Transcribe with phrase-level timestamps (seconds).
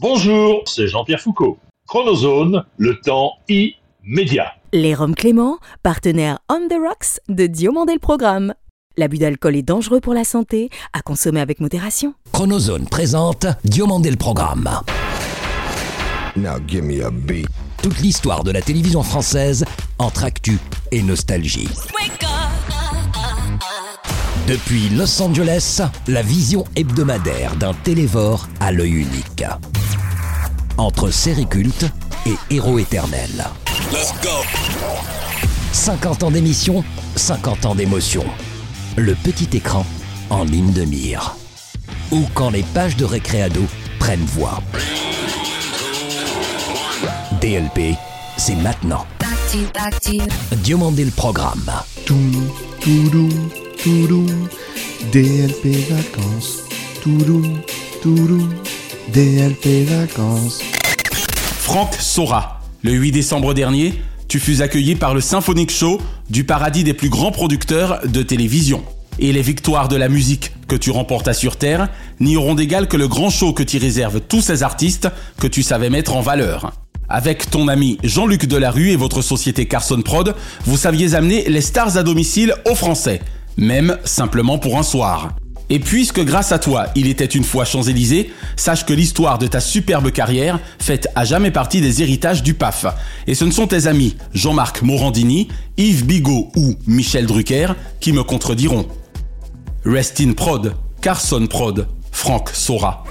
[0.00, 1.56] Bonjour, c'est Jean-Pierre Foucault.
[1.86, 4.52] Chronozone, le temps immédiat.
[4.72, 8.54] Les Roms Clément, partenaire On the Rocks de Diomandé le Programme.
[8.96, 12.14] L'abus d'alcool est dangereux pour la santé, à consommer avec modération.
[12.32, 14.68] Chronozone présente Diomandé le Programme.
[16.34, 17.46] Now give me a beat.
[17.80, 19.64] Toute l'histoire de la télévision française
[20.00, 20.58] entre actu
[20.90, 21.68] et nostalgie.
[24.46, 29.44] Depuis Los Angeles, la vision hebdomadaire d'un télévore à l'œil unique.
[30.76, 31.86] Entre série culte
[32.26, 33.46] et héros éternels.
[35.72, 36.84] 50 ans d'émission,
[37.16, 38.24] 50 ans d'émotion.
[38.96, 39.86] Le petit écran
[40.28, 41.36] en ligne de mire.
[42.12, 43.62] Ou quand les pages de récréado
[43.98, 44.60] prennent voix.
[47.40, 47.96] DLP,
[48.36, 49.06] c'est maintenant.
[50.56, 51.70] Diomandé le programme.
[52.04, 52.46] Toum,
[52.80, 53.30] toudou,
[53.84, 54.24] toudou,
[55.12, 56.64] DLP vacances.
[57.02, 57.42] Toudou,
[58.00, 58.48] toudou,
[59.12, 60.60] DLP vacances.
[61.58, 62.62] Franck Sora.
[62.82, 67.10] Le 8 décembre dernier, tu fus accueilli par le Symphonic Show du paradis des plus
[67.10, 68.82] grands producteurs de télévision.
[69.18, 71.90] Et les victoires de la musique que tu remportas sur Terre
[72.20, 75.62] n'y auront d'égal que le grand show que tu réserves tous ces artistes que tu
[75.62, 76.72] savais mettre en valeur.
[77.10, 81.98] Avec ton ami Jean-Luc Delarue et votre société Carson Prod, vous saviez amener les stars
[81.98, 83.20] à domicile aux Français,
[83.56, 85.34] même simplement pour un soir.
[85.70, 89.60] Et puisque grâce à toi, il était une fois Champs-Élysées, sache que l'histoire de ta
[89.60, 92.84] superbe carrière fait à jamais partie des héritages du PAF.
[93.26, 97.68] Et ce ne sont tes amis Jean-Marc Morandini, Yves Bigot ou Michel Drucker
[98.00, 98.86] qui me contrediront.
[99.86, 103.04] Rest in Prod, Carson Prod, Franck Sora.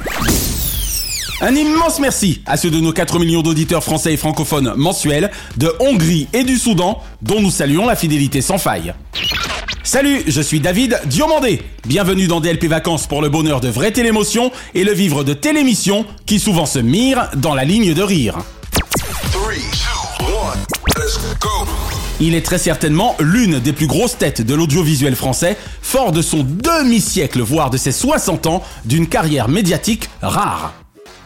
[1.41, 5.73] Un immense merci à ceux de nos 4 millions d'auditeurs français et francophones mensuels de
[5.79, 8.93] Hongrie et du Soudan, dont nous saluons la fidélité sans faille.
[9.83, 11.61] Salut, je suis David Diomandé.
[11.85, 16.05] Bienvenue dans DLP Vacances pour le bonheur de vraies télémotions et le vivre de télémissions
[16.25, 18.37] qui souvent se mirent dans la ligne de rire.
[22.19, 26.43] Il est très certainement l'une des plus grosses têtes de l'audiovisuel français, fort de son
[26.43, 30.73] demi-siècle, voire de ses 60 ans, d'une carrière médiatique rare.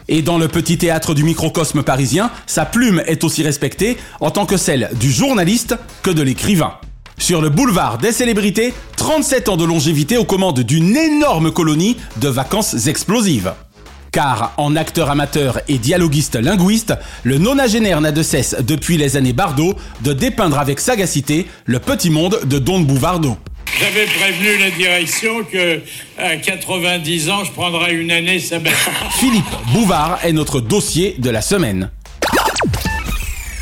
[0.08, 4.46] Et dans le petit théâtre du microcosme parisien, sa plume est aussi respectée en tant
[4.46, 6.74] que celle du journaliste que de l'écrivain.
[7.20, 12.30] Sur le boulevard des célébrités, 37 ans de longévité aux commandes d'une énorme colonie de
[12.30, 13.54] vacances explosives.
[14.12, 19.34] Car en acteur amateur et dialoguiste linguiste, le nonagénaire n'a de cesse, depuis les années
[19.34, 23.36] Bardot, de dépeindre avec sagacité le petit monde de Don Bouvardo.
[23.80, 25.82] J'avais prévenu la direction que
[26.18, 28.78] à 90 ans, je prendrais une année sabbatique.
[29.20, 31.90] Philippe Bouvard est notre dossier de la semaine.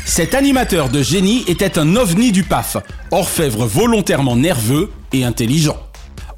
[0.06, 2.76] Cet animateur de génie était un ovni du PAF,
[3.10, 5.76] orfèvre volontairement nerveux et intelligent.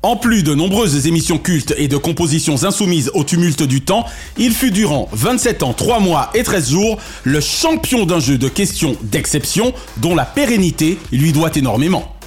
[0.03, 4.07] En plus de nombreuses émissions cultes et de compositions insoumises au tumulte du temps,
[4.39, 8.49] il fut durant 27 ans, 3 mois et 13 jours le champion d'un jeu de
[8.49, 12.18] questions d'exception dont la pérennité lui doit énormément.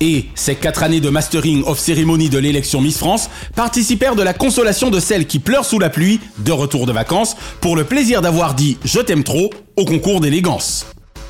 [0.00, 4.32] Et ces quatre années de mastering of cérémonie de l'élection Miss France participèrent de la
[4.32, 8.22] consolation de celles qui pleurent sous la pluie de retour de vacances pour le plaisir
[8.22, 10.86] d'avoir dit je t'aime trop au concours d'élégance.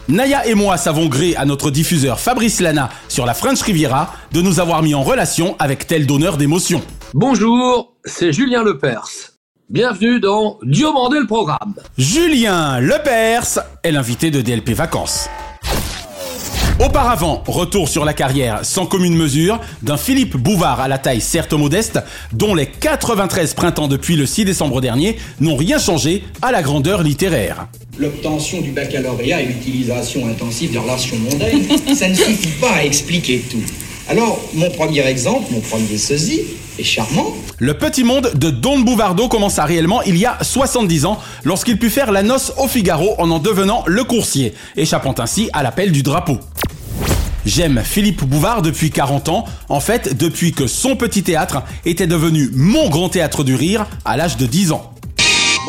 [0.08, 4.40] Naya et moi savons gré à notre diffuseur Fabrice Lana sur la French Riviera de
[4.40, 6.82] nous avoir mis en relation avec tel donneur d'émotions.
[7.12, 9.32] Bonjour, c'est Julien Lepers.
[9.68, 11.74] Bienvenue dans Diomandé le programme.
[11.98, 15.28] Julien Lepers est l'invité de DLP Vacances.
[16.80, 21.52] Auparavant, retour sur la carrière sans commune mesure d'un Philippe Bouvard à la taille certes
[21.52, 22.00] modeste,
[22.32, 27.02] dont les 93 printemps depuis le 6 décembre dernier n'ont rien changé à la grandeur
[27.02, 27.66] littéraire.
[27.98, 33.40] L'obtention du baccalauréat et l'utilisation intensive des relations mondaines, ça ne suffit pas à expliquer
[33.50, 33.89] tout.
[34.10, 36.40] Alors, mon premier exemple, mon premier sosie,
[36.80, 37.32] est charmant.
[37.58, 41.90] Le petit monde de Don Bouvardo commença réellement il y a 70 ans, lorsqu'il put
[41.90, 46.02] faire la noce au Figaro en en devenant le coursier, échappant ainsi à l'appel du
[46.02, 46.40] drapeau.
[47.46, 52.50] J'aime Philippe Bouvard depuis 40 ans, en fait depuis que son petit théâtre était devenu
[52.52, 54.92] mon grand théâtre du rire à l'âge de 10 ans.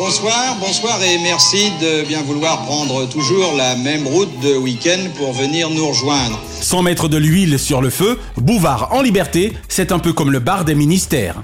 [0.03, 5.31] Bonsoir, bonsoir et merci de bien vouloir prendre toujours la même route de week-end pour
[5.31, 6.39] venir nous rejoindre.
[6.59, 10.39] Sans mettre de l'huile sur le feu, Bouvard en liberté, c'est un peu comme le
[10.39, 11.43] bar des ministères.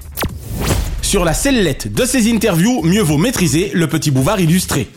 [1.02, 4.88] Sur la sellette de ses interviews, mieux vaut maîtriser le petit Bouvard illustré.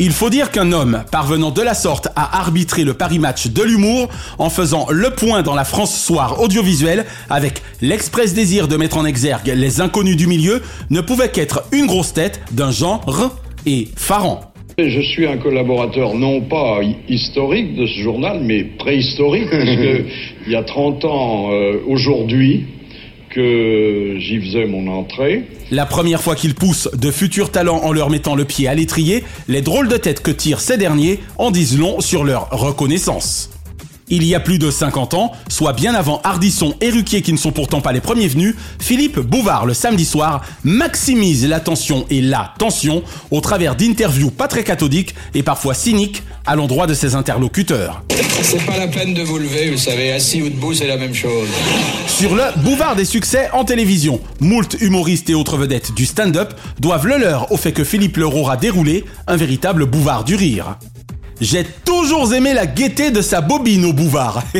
[0.00, 3.62] Il faut dire qu'un homme parvenant de la sorte à arbitrer le Paris Match de
[3.64, 4.08] l'humour
[4.38, 9.04] en faisant le point dans la France Soir audiovisuelle avec l'express désir de mettre en
[9.04, 13.04] exergue les inconnus du milieu ne pouvait qu'être une grosse tête d'un genre
[13.66, 14.52] et farant.
[14.78, 16.78] Je suis un collaborateur non pas
[17.08, 20.04] historique de ce journal, mais préhistorique, parce que
[20.46, 22.66] il y a 30 ans euh, aujourd'hui,
[23.28, 25.44] que j'y faisais mon entrée.
[25.70, 29.24] La première fois qu'ils poussent de futurs talents en leur mettant le pied à l'étrier,
[29.48, 33.50] les drôles de tête que tirent ces derniers en disent long sur leur reconnaissance.
[34.10, 37.38] Il y a plus de 50 ans, soit bien avant Hardisson et Ruquier qui ne
[37.38, 42.54] sont pourtant pas les premiers venus, Philippe Bouvard le samedi soir maximise l'attention et la
[42.58, 48.02] tension au travers d'interviews pas très cathodiques et parfois cyniques à l'endroit de ses interlocuteurs.
[48.40, 51.14] C'est pas la peine de vous lever, vous savez, assis ou debout, c'est la même
[51.14, 51.48] chose.
[52.06, 57.06] Sur le Bouvard des succès en télévision, moult humoristes et autres vedettes du stand-up doivent
[57.06, 60.78] le leur au fait que Philippe leur aura déroulé un véritable Bouvard du rire.
[61.40, 64.42] J'ai toujours aimé la gaieté de sa bobine au Bouvard.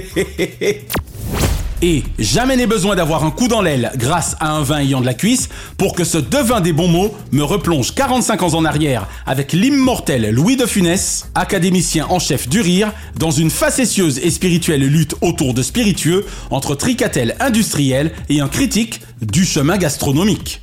[1.82, 5.06] Et jamais n'ai besoin d'avoir un coup dans l'aile grâce à un vin ayant de
[5.06, 9.06] la cuisse pour que ce devin des bons mots me replonge 45 ans en arrière
[9.26, 14.80] avec l'immortel Louis de Funès, académicien en chef du rire, dans une facétieuse et spirituelle
[14.80, 20.60] lutte autour de spiritueux entre tricatelle industriel et un critique du chemin gastronomique.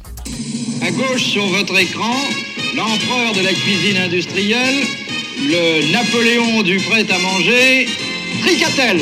[0.82, 2.14] À gauche sur votre écran,
[2.76, 4.84] l'empereur de la cuisine industrielle,
[5.38, 7.88] le Napoléon du prêt-à-manger,
[8.42, 9.00] Tricatel.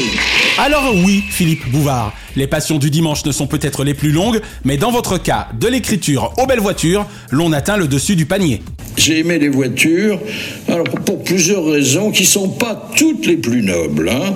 [0.58, 4.78] Alors oui, Philippe Bouvard, les passions du dimanche ne sont peut-être les plus longues, mais
[4.78, 8.62] dans votre cas, de l'écriture aux belles voitures, l'on atteint le dessus du panier.
[8.98, 10.20] J'ai aimé les voitures,
[10.68, 14.10] alors pour plusieurs raisons qui sont pas toutes les plus nobles.
[14.10, 14.36] Hein.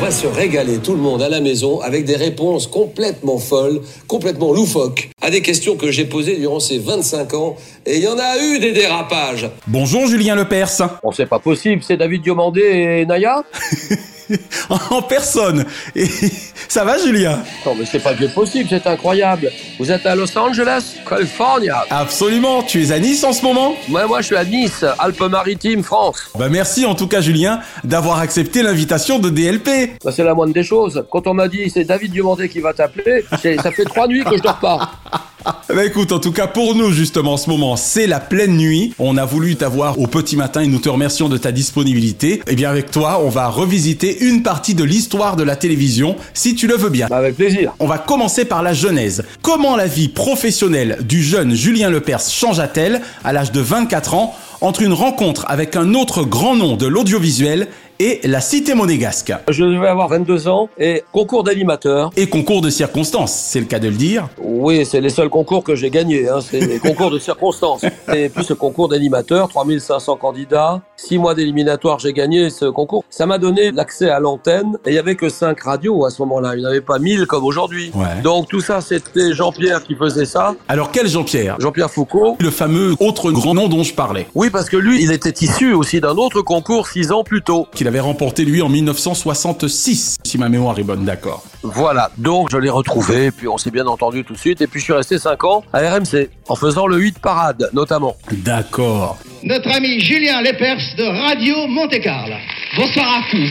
[0.00, 4.50] Va se régaler tout le monde à la maison avec des réponses complètement folles, complètement
[4.50, 7.56] loufoques, à des questions que j'ai posées durant ces 25 ans.
[7.84, 9.50] Et il y en a eu des dérapages.
[9.66, 11.00] Bonjour Julien Lepers.
[11.02, 13.44] Bon, c'est pas possible, c'est David Diomandé et Naya
[14.90, 15.64] en personne.
[15.94, 16.06] Et
[16.68, 17.42] ça va, Julien?
[17.64, 19.50] Non, mais c'est pas bien possible, c'est incroyable.
[19.78, 22.62] Vous êtes à Los Angeles, California Absolument.
[22.62, 23.74] Tu es à Nice en ce moment?
[23.88, 26.30] Ouais, moi je suis à Nice, Alpes-Maritimes, France.
[26.38, 29.98] Bah merci en tout cas, Julien, d'avoir accepté l'invitation de DLP.
[30.04, 31.04] Bah, c'est la moindre des choses.
[31.10, 34.36] Quand on m'a dit c'est David Diomandé qui va t'appeler, ça fait trois nuits que
[34.36, 34.90] je dors pas.
[35.74, 38.92] Bah écoute, en tout cas pour nous justement en ce moment, c'est la pleine nuit.
[38.98, 42.34] On a voulu t'avoir au petit matin et nous te remercions de ta disponibilité.
[42.34, 46.16] Et eh bien avec toi, on va revisiter une partie de l'histoire de la télévision,
[46.34, 47.06] si tu le veux bien.
[47.08, 47.72] Bah, avec plaisir.
[47.78, 49.24] On va commencer par la genèse.
[49.42, 54.82] Comment la vie professionnelle du jeune Julien Lepers changea-t-elle à l'âge de 24 ans entre
[54.82, 57.68] une rencontre avec un autre grand nom de l'audiovisuel
[58.00, 59.32] et la cité monégasque.
[59.48, 62.10] Je devais avoir 22 ans et concours d'animateur.
[62.16, 64.28] Et concours de circonstances, c'est le cas de le dire.
[64.42, 66.38] Oui, c'est les seuls concours que j'ai gagnés, hein.
[66.40, 67.84] c'est les concours de circonstances.
[68.14, 73.04] Et puis ce concours d'animateur, 3500 candidats, 6 mois d'éliminatoire, j'ai gagné ce concours.
[73.10, 76.22] Ça m'a donné l'accès à l'antenne et il y avait que 5 radios à ce
[76.22, 77.90] moment-là, il n'y en avait pas 1000 comme aujourd'hui.
[77.94, 78.22] Ouais.
[78.22, 80.54] Donc tout ça, c'était Jean-Pierre qui faisait ça.
[80.68, 81.56] Alors quel Jean-Pierre?
[81.58, 82.36] Jean-Pierre Foucault.
[82.40, 84.26] Le fameux autre grand nom dont je parlais.
[84.34, 87.66] Oui, parce que lui, il était issu aussi d'un autre concours 6 ans plus tôt.
[87.74, 91.42] Qu'il avait remporté lui en 1966, si ma mémoire est bonne, d'accord.
[91.64, 94.78] Voilà, donc je l'ai retrouvé, puis on s'est bien entendu tout de suite, et puis
[94.78, 98.16] je suis resté 5 ans à RMC, en faisant le 8 parade, notamment.
[98.30, 99.18] D'accord.
[99.42, 102.36] Notre ami Julien Lepers de Radio Monte-Carlo.
[102.76, 103.50] Bonsoir à tous.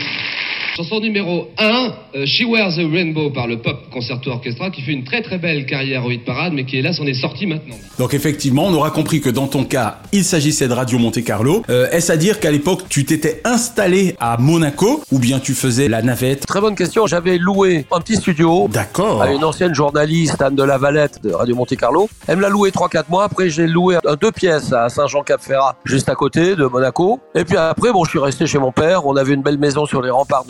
[0.79, 4.93] Chanson numéro 1, euh, She Wears a Rainbow par le Pop Concerto Orchestra, qui fait
[4.93, 7.75] une très très belle carrière au hit parade, mais qui hélas en est sorti maintenant.
[7.97, 11.63] Donc effectivement, on aura compris que dans ton cas, il s'agissait de Radio Monte Carlo.
[11.69, 15.89] Euh, Est-ce à dire qu'à l'époque, tu t'étais installé à Monaco, ou bien tu faisais
[15.89, 16.45] la navette?
[16.45, 19.21] Très bonne question, j'avais loué un petit studio D'accord.
[19.21, 22.09] à une ancienne journaliste, Anne de la Valette de Radio Monte Carlo.
[22.25, 26.07] Elle me l'a loué 3-4 mois, après j'ai loué un deux pièces à Saint-Jean-Cap-Ferrat, juste
[26.07, 27.19] à côté de Monaco.
[27.35, 29.85] Et puis après, bon, je suis resté chez mon père, on avait une belle maison
[29.85, 30.45] sur les remparts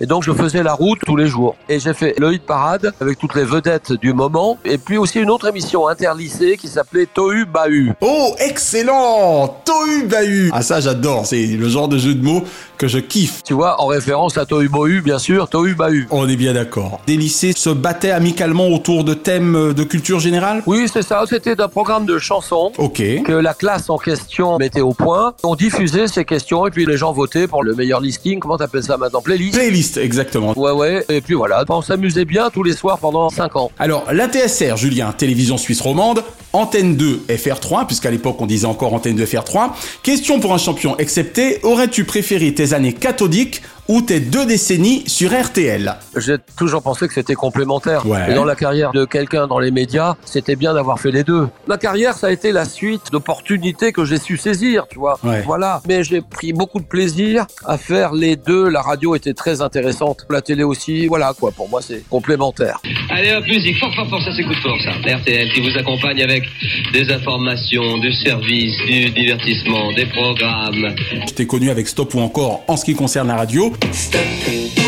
[0.00, 1.56] et donc je faisais la route tous les jours.
[1.68, 5.20] Et j'ai fait le hit parade avec toutes les vedettes du moment, et puis aussi
[5.20, 7.92] une autre émission interlycée qui s'appelait Tohu Bahu.
[8.00, 12.42] Oh, excellent Tohu Bahu Ah ça j'adore, c'est le genre de jeu de mots
[12.78, 13.42] que je kiffe.
[13.44, 16.06] Tu vois, en référence à Tohu Bohu, bien sûr, Tohu Bahu.
[16.10, 17.00] On est bien d'accord.
[17.06, 20.62] Des lycées se battaient amicalement autour de thèmes de culture générale?
[20.66, 23.02] Oui, c'est ça, c'était un programme de chansons Ok.
[23.24, 25.34] que la classe en question mettait au point.
[25.42, 28.38] On diffusait ces questions et puis les gens votaient pour le meilleur listing.
[28.38, 29.20] Comment t'appelles ça maintenant?
[29.22, 30.52] Playlist Playlist, exactement.
[30.58, 31.04] Ouais, ouais.
[31.08, 33.70] Et puis voilà, on s'amusait bien tous les soirs pendant 5 ans.
[33.78, 38.94] Alors, la TSR, Julien, Télévision Suisse Romande, Antenne 2 FR3, puisqu'à l'époque on disait encore
[38.94, 39.70] Antenne 2 FR3.
[40.02, 45.30] Question pour un champion excepté, aurais-tu préféré tes années cathodiques ou tes deux décennies sur
[45.38, 48.06] RTL J'ai toujours pensé que c'était complémentaire.
[48.06, 48.30] Ouais.
[48.30, 51.48] Et dans la carrière de quelqu'un dans les médias, c'était bien d'avoir fait les deux.
[51.66, 55.18] Ma carrière, ça a été la suite d'opportunités que j'ai su saisir, tu vois.
[55.22, 55.42] Ouais.
[55.42, 55.82] Voilà.
[55.86, 58.68] Mais j'ai pris beaucoup de plaisir à faire les deux.
[58.68, 60.26] La radio était très intéressante.
[60.30, 61.06] La télé aussi.
[61.06, 61.52] Voilà, quoi.
[61.52, 62.80] Pour moi, c'est complémentaire.
[63.10, 65.16] Allez hop, musique, fort fort fort, ça s'écoute fort ça.
[65.16, 66.44] RTL qui vous accompagne avec
[66.92, 70.94] des informations, du service, du divertissement, des programmes.
[71.26, 73.73] Je t'ai connu avec Stop ou encore en ce qui concerne la radio.
[73.92, 74.83] Stepping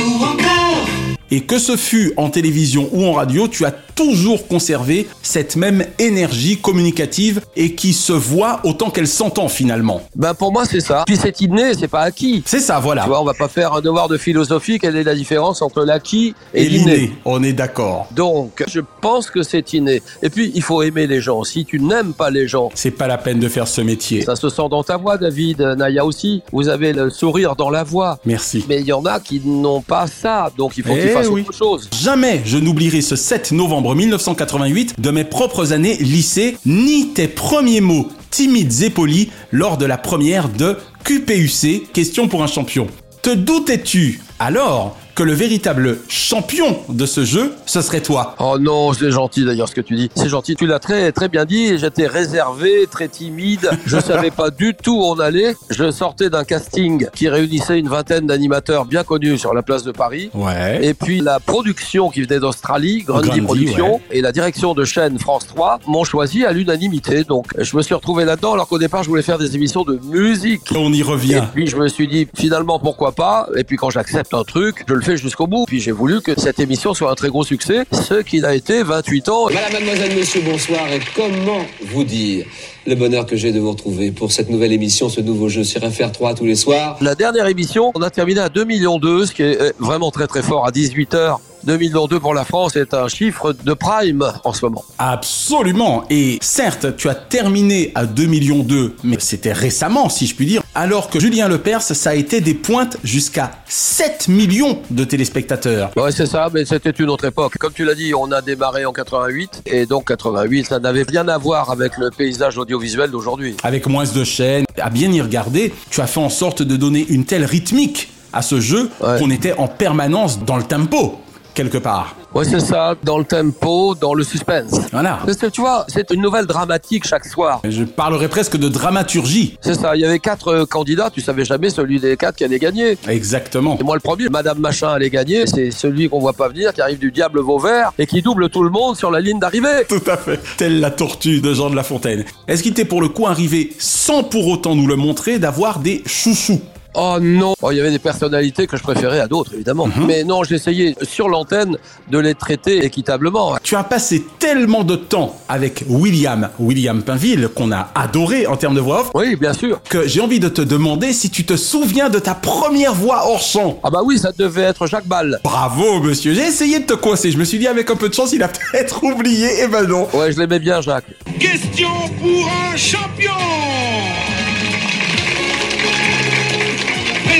[1.30, 5.84] Et que ce fût en télévision ou en radio, tu as toujours conservé cette même
[5.98, 10.02] énergie communicative et qui se voit autant qu'elle s'entend finalement.
[10.14, 11.04] Ben pour moi c'est ça.
[11.06, 12.42] Puis c'est inné, c'est pas acquis.
[12.46, 13.02] C'est ça, voilà.
[13.02, 14.78] Tu vois, on va pas faire un devoir de philosophie.
[14.78, 18.06] Quelle est la différence entre l'acquis et, Et l'inné, on est d'accord.
[18.14, 20.02] Donc, je pense que c'est inné.
[20.22, 21.42] Et puis, il faut aimer les gens.
[21.44, 24.22] Si tu n'aimes pas les gens, C'est pas la peine de faire ce métier.
[24.22, 26.42] ça se sent dans ta voix, David, Naya aussi.
[26.52, 28.18] Vous avez le sourire dans la voix.
[28.26, 28.64] Merci.
[28.68, 31.42] Mais il y en a qui n'ont pas ça, donc il faut Eh oui.
[31.42, 31.88] autre chose.
[32.00, 37.80] Jamais je n'oublierai ce 7 novembre 1988 de mes propres années lycée, ni tes premiers
[37.80, 42.86] mots timides et polis lors de la première de QPUC, question pour un champion.
[43.22, 48.92] Te doutais-tu alors que le véritable champion de ce jeu, ce serait toi Oh non,
[48.92, 50.10] c'est gentil d'ailleurs ce que tu dis.
[50.14, 50.56] C'est gentil.
[50.56, 51.78] Tu l'as très très bien dit.
[51.78, 53.70] J'étais réservé, très timide.
[53.86, 55.56] Je savais pas du tout où on allait.
[55.70, 59.90] Je sortais d'un casting qui réunissait une vingtaine d'animateurs bien connus sur la place de
[59.92, 60.28] Paris.
[60.34, 60.84] Ouais.
[60.84, 64.00] Et puis la production qui venait d'Australie, Grundy, Grundy, Productions, ouais.
[64.10, 67.24] et la direction de chaîne France 3 m'ont choisi à l'unanimité.
[67.24, 69.98] Donc je me suis retrouvé là-dedans alors qu'au départ je voulais faire des émissions de
[70.04, 70.60] musique.
[70.74, 71.42] On y Et revient.
[71.54, 73.48] puis je me suis dit finalement pourquoi pas?
[73.56, 75.66] Et puis quand j'accepte un truc, je le jusqu'au bout.
[75.66, 78.82] Puis j'ai voulu que cette émission soit un très gros succès, ce qu'il a été
[78.82, 79.46] 28 ans.
[79.46, 80.92] Madame, mademoiselle, monsieur, bonsoir.
[80.92, 82.46] Et comment vous dire
[82.86, 85.80] le bonheur que j'ai de vous retrouver pour cette nouvelle émission, ce nouveau jeu sur
[85.80, 86.96] FR3 tous les soirs?
[87.00, 90.10] La dernière émission, on a terminé à 2 millions 2, ce qui est euh, vraiment
[90.10, 91.40] très très fort à 18 heures.
[91.66, 94.84] 2 millions 2 pour la France est un chiffre de prime en ce moment.
[94.98, 96.04] Absolument.
[96.10, 100.46] Et certes, tu as terminé à 2 millions 2, mais c'était récemment, si je puis
[100.46, 105.90] dire, alors que Julien Lepers, ça a été des pointes jusqu'à 7 millions de téléspectateurs.
[105.96, 107.58] Ouais, c'est ça, mais c'était une autre époque.
[107.58, 111.26] Comme tu l'as dit, on a démarré en 88, et donc 88, ça n'avait rien
[111.26, 113.56] à voir avec le paysage audiovisuel d'aujourd'hui.
[113.64, 117.04] Avec moins de chaînes, à bien y regarder, tu as fait en sorte de donner
[117.08, 119.18] une telle rythmique à ce jeu Ouais.
[119.18, 121.18] qu'on était en permanence dans le tempo,
[121.56, 122.14] quelque part.
[122.34, 124.78] Ouais, c'est ça, dans le tempo, dans le suspense.
[124.92, 125.18] Voilà.
[125.24, 127.62] Parce que tu vois, c'est une nouvelle dramatique chaque soir.
[127.64, 129.56] Je parlerais presque de dramaturgie.
[129.62, 132.44] C'est ça, il y avait quatre euh, candidats, tu savais jamais celui des quatre qui
[132.44, 132.98] allait gagner.
[133.08, 133.78] Exactement.
[133.80, 136.82] Et moi le premier, Madame Machin allait gagner, c'est celui qu'on voit pas venir, qui
[136.82, 139.86] arrive du diable Vauvert et qui double tout le monde sur la ligne d'arrivée.
[139.88, 140.38] Tout à fait.
[140.58, 142.24] Telle la tortue de Jean de La Fontaine.
[142.48, 146.02] Est-ce qu'il t'est pour le coup arrivé, sans pour autant nous le montrer, d'avoir des
[146.04, 146.60] chouchous?
[146.98, 149.88] Oh non Oh, Il y avait des personnalités que je préférais à d'autres, évidemment.
[150.06, 151.76] Mais non, j'essayais sur l'antenne
[152.10, 153.56] de les traiter équitablement.
[153.62, 158.74] Tu as passé tellement de temps avec William, William Pinville, qu'on a adoré en termes
[158.74, 159.80] de voix off, Oui, bien sûr.
[159.88, 163.42] que j'ai envie de te demander si tu te souviens de ta première voix hors
[163.42, 163.78] champ.
[163.82, 165.38] Ah bah oui, ça devait être Jacques Ball.
[165.44, 166.32] Bravo, monsieur.
[166.34, 167.30] J'ai essayé de te coincer.
[167.30, 169.62] Je me suis dit, avec un peu de chance, il a peut-être oublié.
[169.62, 170.08] Et ben non.
[170.14, 171.04] Ouais, je l'aimais bien, Jacques.
[171.38, 171.88] Question
[172.22, 173.32] pour un champion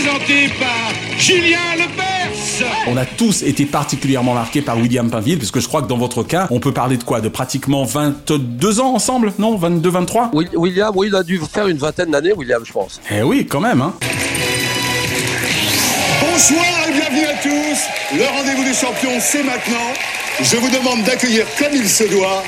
[0.06, 5.58] Présenté par Julien Lepers On a tous été particulièrement marqués par William Pinville, parce que
[5.58, 7.20] je crois que dans votre cas, on peut parler de quoi?
[7.20, 9.56] De pratiquement 22 ans ensemble Non?
[9.56, 13.00] 22, 23 Wi- William, oui, il a dû faire une vingtaine d'années, William, je pense.
[13.10, 13.94] Eh oui, quand même, hein.
[16.20, 18.16] Bonsoir et bienvenue à tous.
[18.16, 19.92] Le rendez-vous des champions, c'est maintenant.
[20.40, 22.44] Je vous demande d'accueillir comme il se doit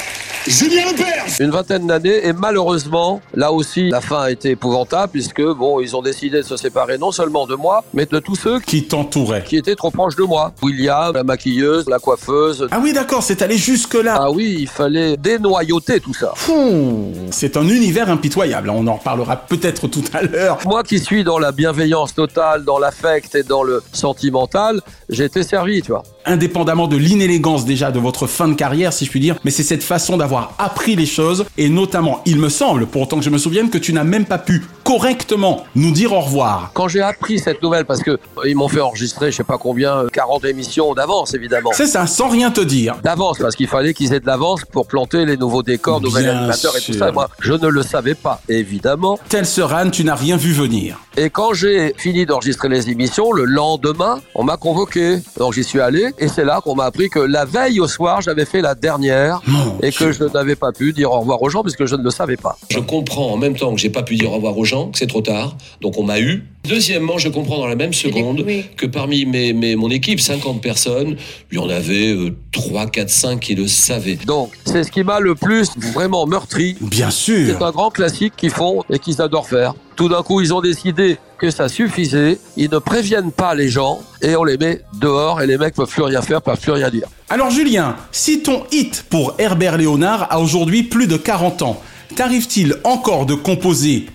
[0.47, 1.41] Julien Lepers.
[1.41, 5.95] Une vingtaine d'années et malheureusement, là aussi, la fin a été épouvantable puisque, bon, ils
[5.95, 9.45] ont décidé de se séparer non seulement de moi, mais de tous ceux Qui t'entouraient.
[9.45, 10.53] qui étaient trop proches de moi.
[10.63, 12.67] William, la maquilleuse, la coiffeuse.
[12.71, 14.17] Ah oui, d'accord, c'est allé jusque-là.
[14.21, 16.33] Ah oui, il fallait dénoyauter tout ça.
[16.35, 17.13] Fou.
[17.31, 20.59] C'est un univers impitoyable, on en reparlera peut-être tout à l'heure.
[20.65, 24.81] Moi qui suis dans la bienveillance totale, dans l'affect et dans le sentimental,
[25.11, 26.05] j'ai été servi, tu vois.
[26.29, 29.63] Indépendamment de l'inélégance déjà de votre fin de carrière, si je puis dire, mais c'est
[29.63, 33.31] cette façon d'avoir appris les choses, et notamment, il me semble, pour autant que je
[33.31, 36.71] me souvienne, que tu n'as même pas pu correctement nous dire au revoir.
[36.75, 39.57] Quand j'ai appris cette nouvelle, parce que euh, ils m'ont fait enregistrer, je sais pas
[39.57, 41.71] combien, euh, 40 émissions d'avance, évidemment.
[41.73, 42.97] C'est ça, sans rien te dire.
[43.03, 46.37] D'avance, parce qu'il fallait qu'ils aient de l'avance pour planter les nouveaux décors, nouveaux Bien
[46.37, 47.09] animateurs et tout ça.
[47.09, 49.19] Et moi, je ne le savais pas, évidemment.
[49.31, 50.99] Tel Seran, tu n'as rien vu venir.
[51.17, 55.19] Et quand j'ai fini d'enregistrer les émissions, le lendemain, on m'a convoqué.
[55.37, 58.21] Donc j'y suis allé, et c'est là qu'on m'a appris que la veille au soir,
[58.21, 61.49] j'avais fait la dernière, Mon et que je n'avais pas pu dire au revoir aux
[61.49, 62.57] gens, puisque je ne le savais pas.
[62.71, 64.99] Je comprends en même temps que j'ai pas pu dire au revoir aux gens, que
[64.99, 66.45] c'est trop tard, donc on m'a eu.
[66.65, 68.45] Deuxièmement, je comprends dans la même seconde
[68.77, 71.17] que parmi mes, mes- mon équipe, 50 personnes,
[71.51, 74.17] il y en avait euh, 3, 4, 5 qui le savaient.
[74.27, 76.77] Donc, c'est ce qui m'a le plus vraiment meurtri.
[76.81, 77.57] Bien sûr.
[77.59, 79.75] C'est un grand classique qu'ils font et qu'ils adorent faire.
[79.97, 82.39] Tout d'un coup, ils ont décidé que ça suffisait.
[82.57, 85.89] Ils ne préviennent pas les gens et on les met dehors et les mecs peuvent
[85.89, 87.07] plus rien faire, peuvent plus rien dire.
[87.31, 91.81] Alors Julien, si ton hit pour Herbert Léonard a aujourd'hui plus de 40 ans,
[92.15, 94.07] t'arrive-t-il encore de composer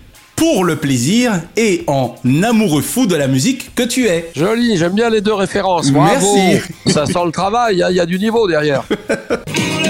[0.44, 4.30] pour le plaisir et en amoureux fou de la musique que tu es.
[4.36, 5.90] Joli, j'aime bien les deux références.
[5.90, 6.36] Bravo.
[6.36, 6.70] Merci.
[6.88, 8.84] Ça sent le travail, hein, il y a du niveau derrière.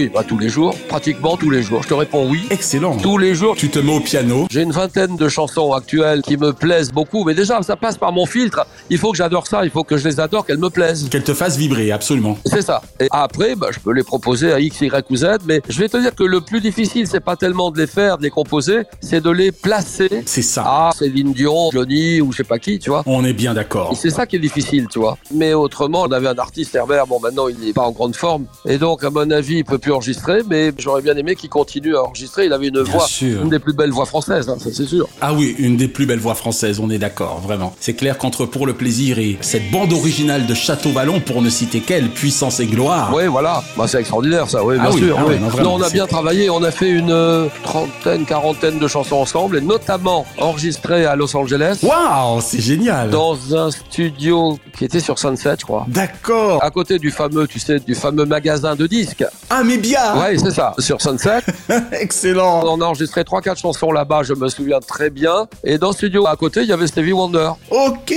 [0.00, 1.82] Oui, bah tous les jours, pratiquement tous les jours.
[1.82, 2.46] Je te réponds oui.
[2.48, 2.96] Excellent.
[2.96, 3.54] Tous les jours.
[3.54, 4.46] Tu te mets au piano.
[4.50, 8.10] J'ai une vingtaine de chansons actuelles qui me plaisent beaucoup, mais déjà ça passe par
[8.10, 8.66] mon filtre.
[8.88, 11.10] Il faut que j'adore ça, il faut que je les adore, qu'elles me plaisent.
[11.10, 12.38] Qu'elles te fassent vibrer, absolument.
[12.46, 12.80] C'est ça.
[12.98, 15.88] Et après, bah, je peux les proposer à X, Y ou Z, mais je vais
[15.90, 18.84] te dire que le plus difficile, c'est pas tellement de les faire, de les composer,
[19.02, 20.22] c'est de les placer.
[20.24, 20.64] C'est ça.
[20.66, 23.02] Ah, Céline Dion, Johnny ou je sais pas qui, tu vois.
[23.04, 23.94] On est bien d'accord.
[23.94, 25.18] C'est ça qui est difficile, tu vois.
[25.34, 28.46] Mais autrement, on avait un artiste Herbert, bon maintenant il n'est pas en grande forme,
[28.64, 31.96] et donc à mon avis il peut plus enregistrer, mais j'aurais bien aimé qu'il continue
[31.96, 32.46] à enregistrer.
[32.46, 33.42] Il avait une Bien voix, sûr.
[33.42, 35.08] une des plus belles voix françaises, hein, ça c'est sûr.
[35.20, 37.74] Ah oui, une des plus belles voix françaises, on est d'accord, vraiment.
[37.80, 41.50] C'est clair qu'entre Pour le plaisir et cette bande originale de Château Vallon, pour ne
[41.50, 43.12] citer qu'elle, Puissance et Gloire.
[43.14, 45.16] Oui, voilà, bah, c'est extraordinaire ça, oui, bien Ah oui, sûr.
[45.18, 45.34] ah oui.
[45.34, 48.78] ouais, non, vraiment, non, on a bien travaillé, on a fait une euh, trentaine, quarantaine
[48.78, 51.78] de chansons ensemble, et notamment enregistrées à Los Angeles.
[51.82, 53.10] Waouh, c'est génial.
[53.10, 55.84] Dans un studio qui était sur Sunset, je crois.
[55.88, 56.62] D'accord.
[56.64, 59.24] À côté du fameux, tu sais, du fameux magasin de disques.
[59.50, 61.40] Ah mais Ouais, c'est ça, sur Sunset.
[61.92, 62.62] Excellent.
[62.64, 65.46] On a enregistré 3-4 chansons là-bas, je me souviens très bien.
[65.64, 67.50] Et dans le studio à côté, il y avait Stevie Wonder.
[67.70, 68.14] Ok.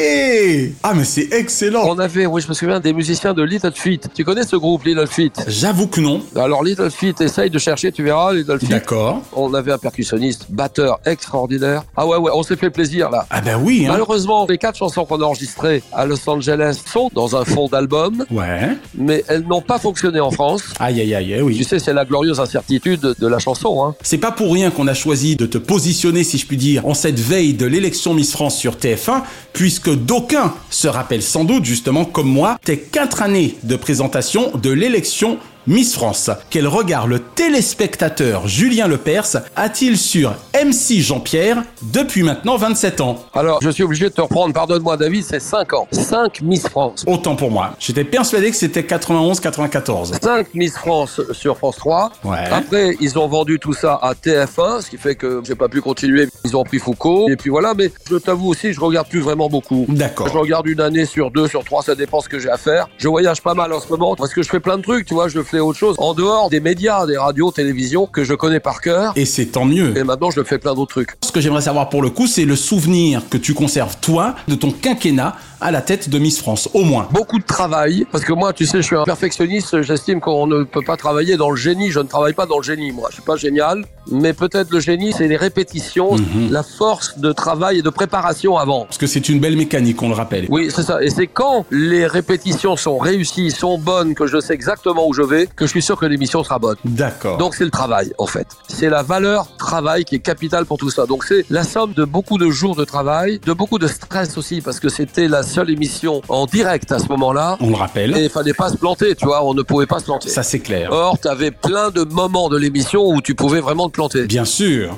[0.83, 1.83] Ah mais c'est excellent.
[1.85, 4.09] On avait, oui, je me souviens, des musiciens de Little Feat.
[4.13, 6.21] Tu connais ce groupe, Little Feat J'avoue que non.
[6.35, 8.69] Alors Little Feat, essaye de chercher, tu verras, Little Feat.
[8.69, 9.21] D'accord.
[9.33, 11.83] On avait un percussionniste, batteur extraordinaire.
[11.95, 13.25] Ah ouais, ouais, on s'est fait plaisir là.
[13.29, 13.85] Ah ben oui.
[13.85, 13.91] Hein.
[13.91, 18.25] Malheureusement, les quatre chansons qu'on a enregistrées à Los Angeles sont dans un fond d'album,
[18.31, 18.69] Ouais.
[18.95, 20.63] mais elles n'ont pas fonctionné en France.
[20.79, 21.57] Aïe aïe aïe, eh oui.
[21.59, 23.85] Tu sais, c'est la glorieuse incertitude de la chanson.
[23.85, 23.95] Hein.
[24.01, 26.93] C'est pas pour rien qu'on a choisi de te positionner, si je puis dire, en
[26.93, 29.21] cette veille de l'élection Miss France sur TF1,
[29.53, 34.69] puisque d'aucuns se rappellent sans doute, justement comme moi, tes quatre années de présentation de
[34.69, 36.29] l'élection Miss France.
[36.49, 43.59] Quel regard le téléspectateur Julien Lepers a-t-il sur MC Jean-Pierre depuis maintenant 27 ans Alors,
[43.61, 45.87] je suis obligé de te reprendre, pardonne-moi David, c'est 5 ans.
[45.91, 47.05] 5 Miss France.
[47.07, 47.75] Autant pour moi.
[47.79, 50.21] J'étais persuadé que c'était 91-94.
[50.21, 52.11] 5 Miss France sur France 3.
[52.25, 52.37] Ouais.
[52.51, 55.81] Après, ils ont vendu tout ça à TF1, ce qui fait que j'ai pas pu
[55.81, 56.27] continuer.
[56.43, 57.29] Ils ont pris Foucault.
[57.29, 59.85] Et puis voilà, mais je t'avoue aussi, je regarde plus vraiment beaucoup.
[59.87, 60.27] D'accord.
[60.27, 62.87] Je regarde une année sur deux, sur trois, ça dépend ce que j'ai à faire.
[62.97, 65.13] Je voyage pas mal en ce moment parce que je fais plein de trucs, tu
[65.13, 68.59] vois, je fais autre chose en dehors des médias, des radios, télévisions que je connais
[68.59, 69.13] par cœur.
[69.15, 69.97] Et c'est tant mieux.
[69.97, 71.11] Et maintenant, je fais plein d'autres trucs.
[71.23, 74.55] Ce que j'aimerais savoir pour le coup, c'est le souvenir que tu conserves, toi, de
[74.55, 77.07] ton quinquennat à la tête de Miss France, au moins.
[77.11, 80.63] Beaucoup de travail, parce que moi, tu sais, je suis un perfectionniste, j'estime qu'on ne
[80.63, 83.15] peut pas travailler dans le génie, je ne travaille pas dans le génie, moi, je
[83.15, 86.51] suis pas génial, mais peut-être le génie, c'est les répétitions, Mhm.
[86.51, 88.85] la force de travail et de préparation avant.
[88.85, 90.47] Parce que c'est une belle mécanique, on le rappelle.
[90.49, 91.01] Oui, c'est ça.
[91.01, 95.21] Et c'est quand les répétitions sont réussies, sont bonnes, que je sais exactement où je
[95.21, 96.75] vais, que je suis sûr que l'émission sera bonne.
[96.83, 97.37] D'accord.
[97.37, 98.47] Donc c'est le travail, en fait.
[98.67, 101.05] C'est la valeur travail qui est capitale pour tout ça.
[101.05, 104.59] Donc c'est la somme de beaucoup de jours de travail, de beaucoup de stress aussi,
[104.61, 107.57] parce que c'était la seule émission en direct à ce moment-là.
[107.59, 108.17] On le rappelle.
[108.17, 110.29] Et il fallait pas se planter, tu vois, on ne pouvait pas se planter.
[110.29, 110.89] Ça, c'est clair.
[110.91, 114.25] Or, tu avais plein de moments de l'émission où tu pouvais vraiment te planter.
[114.25, 114.97] Bien sûr.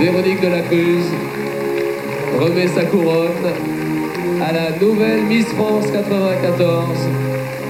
[0.00, 1.04] Véronique de la Cruz
[2.40, 3.52] remet sa couronne
[4.42, 6.88] à la nouvelle Miss France 94.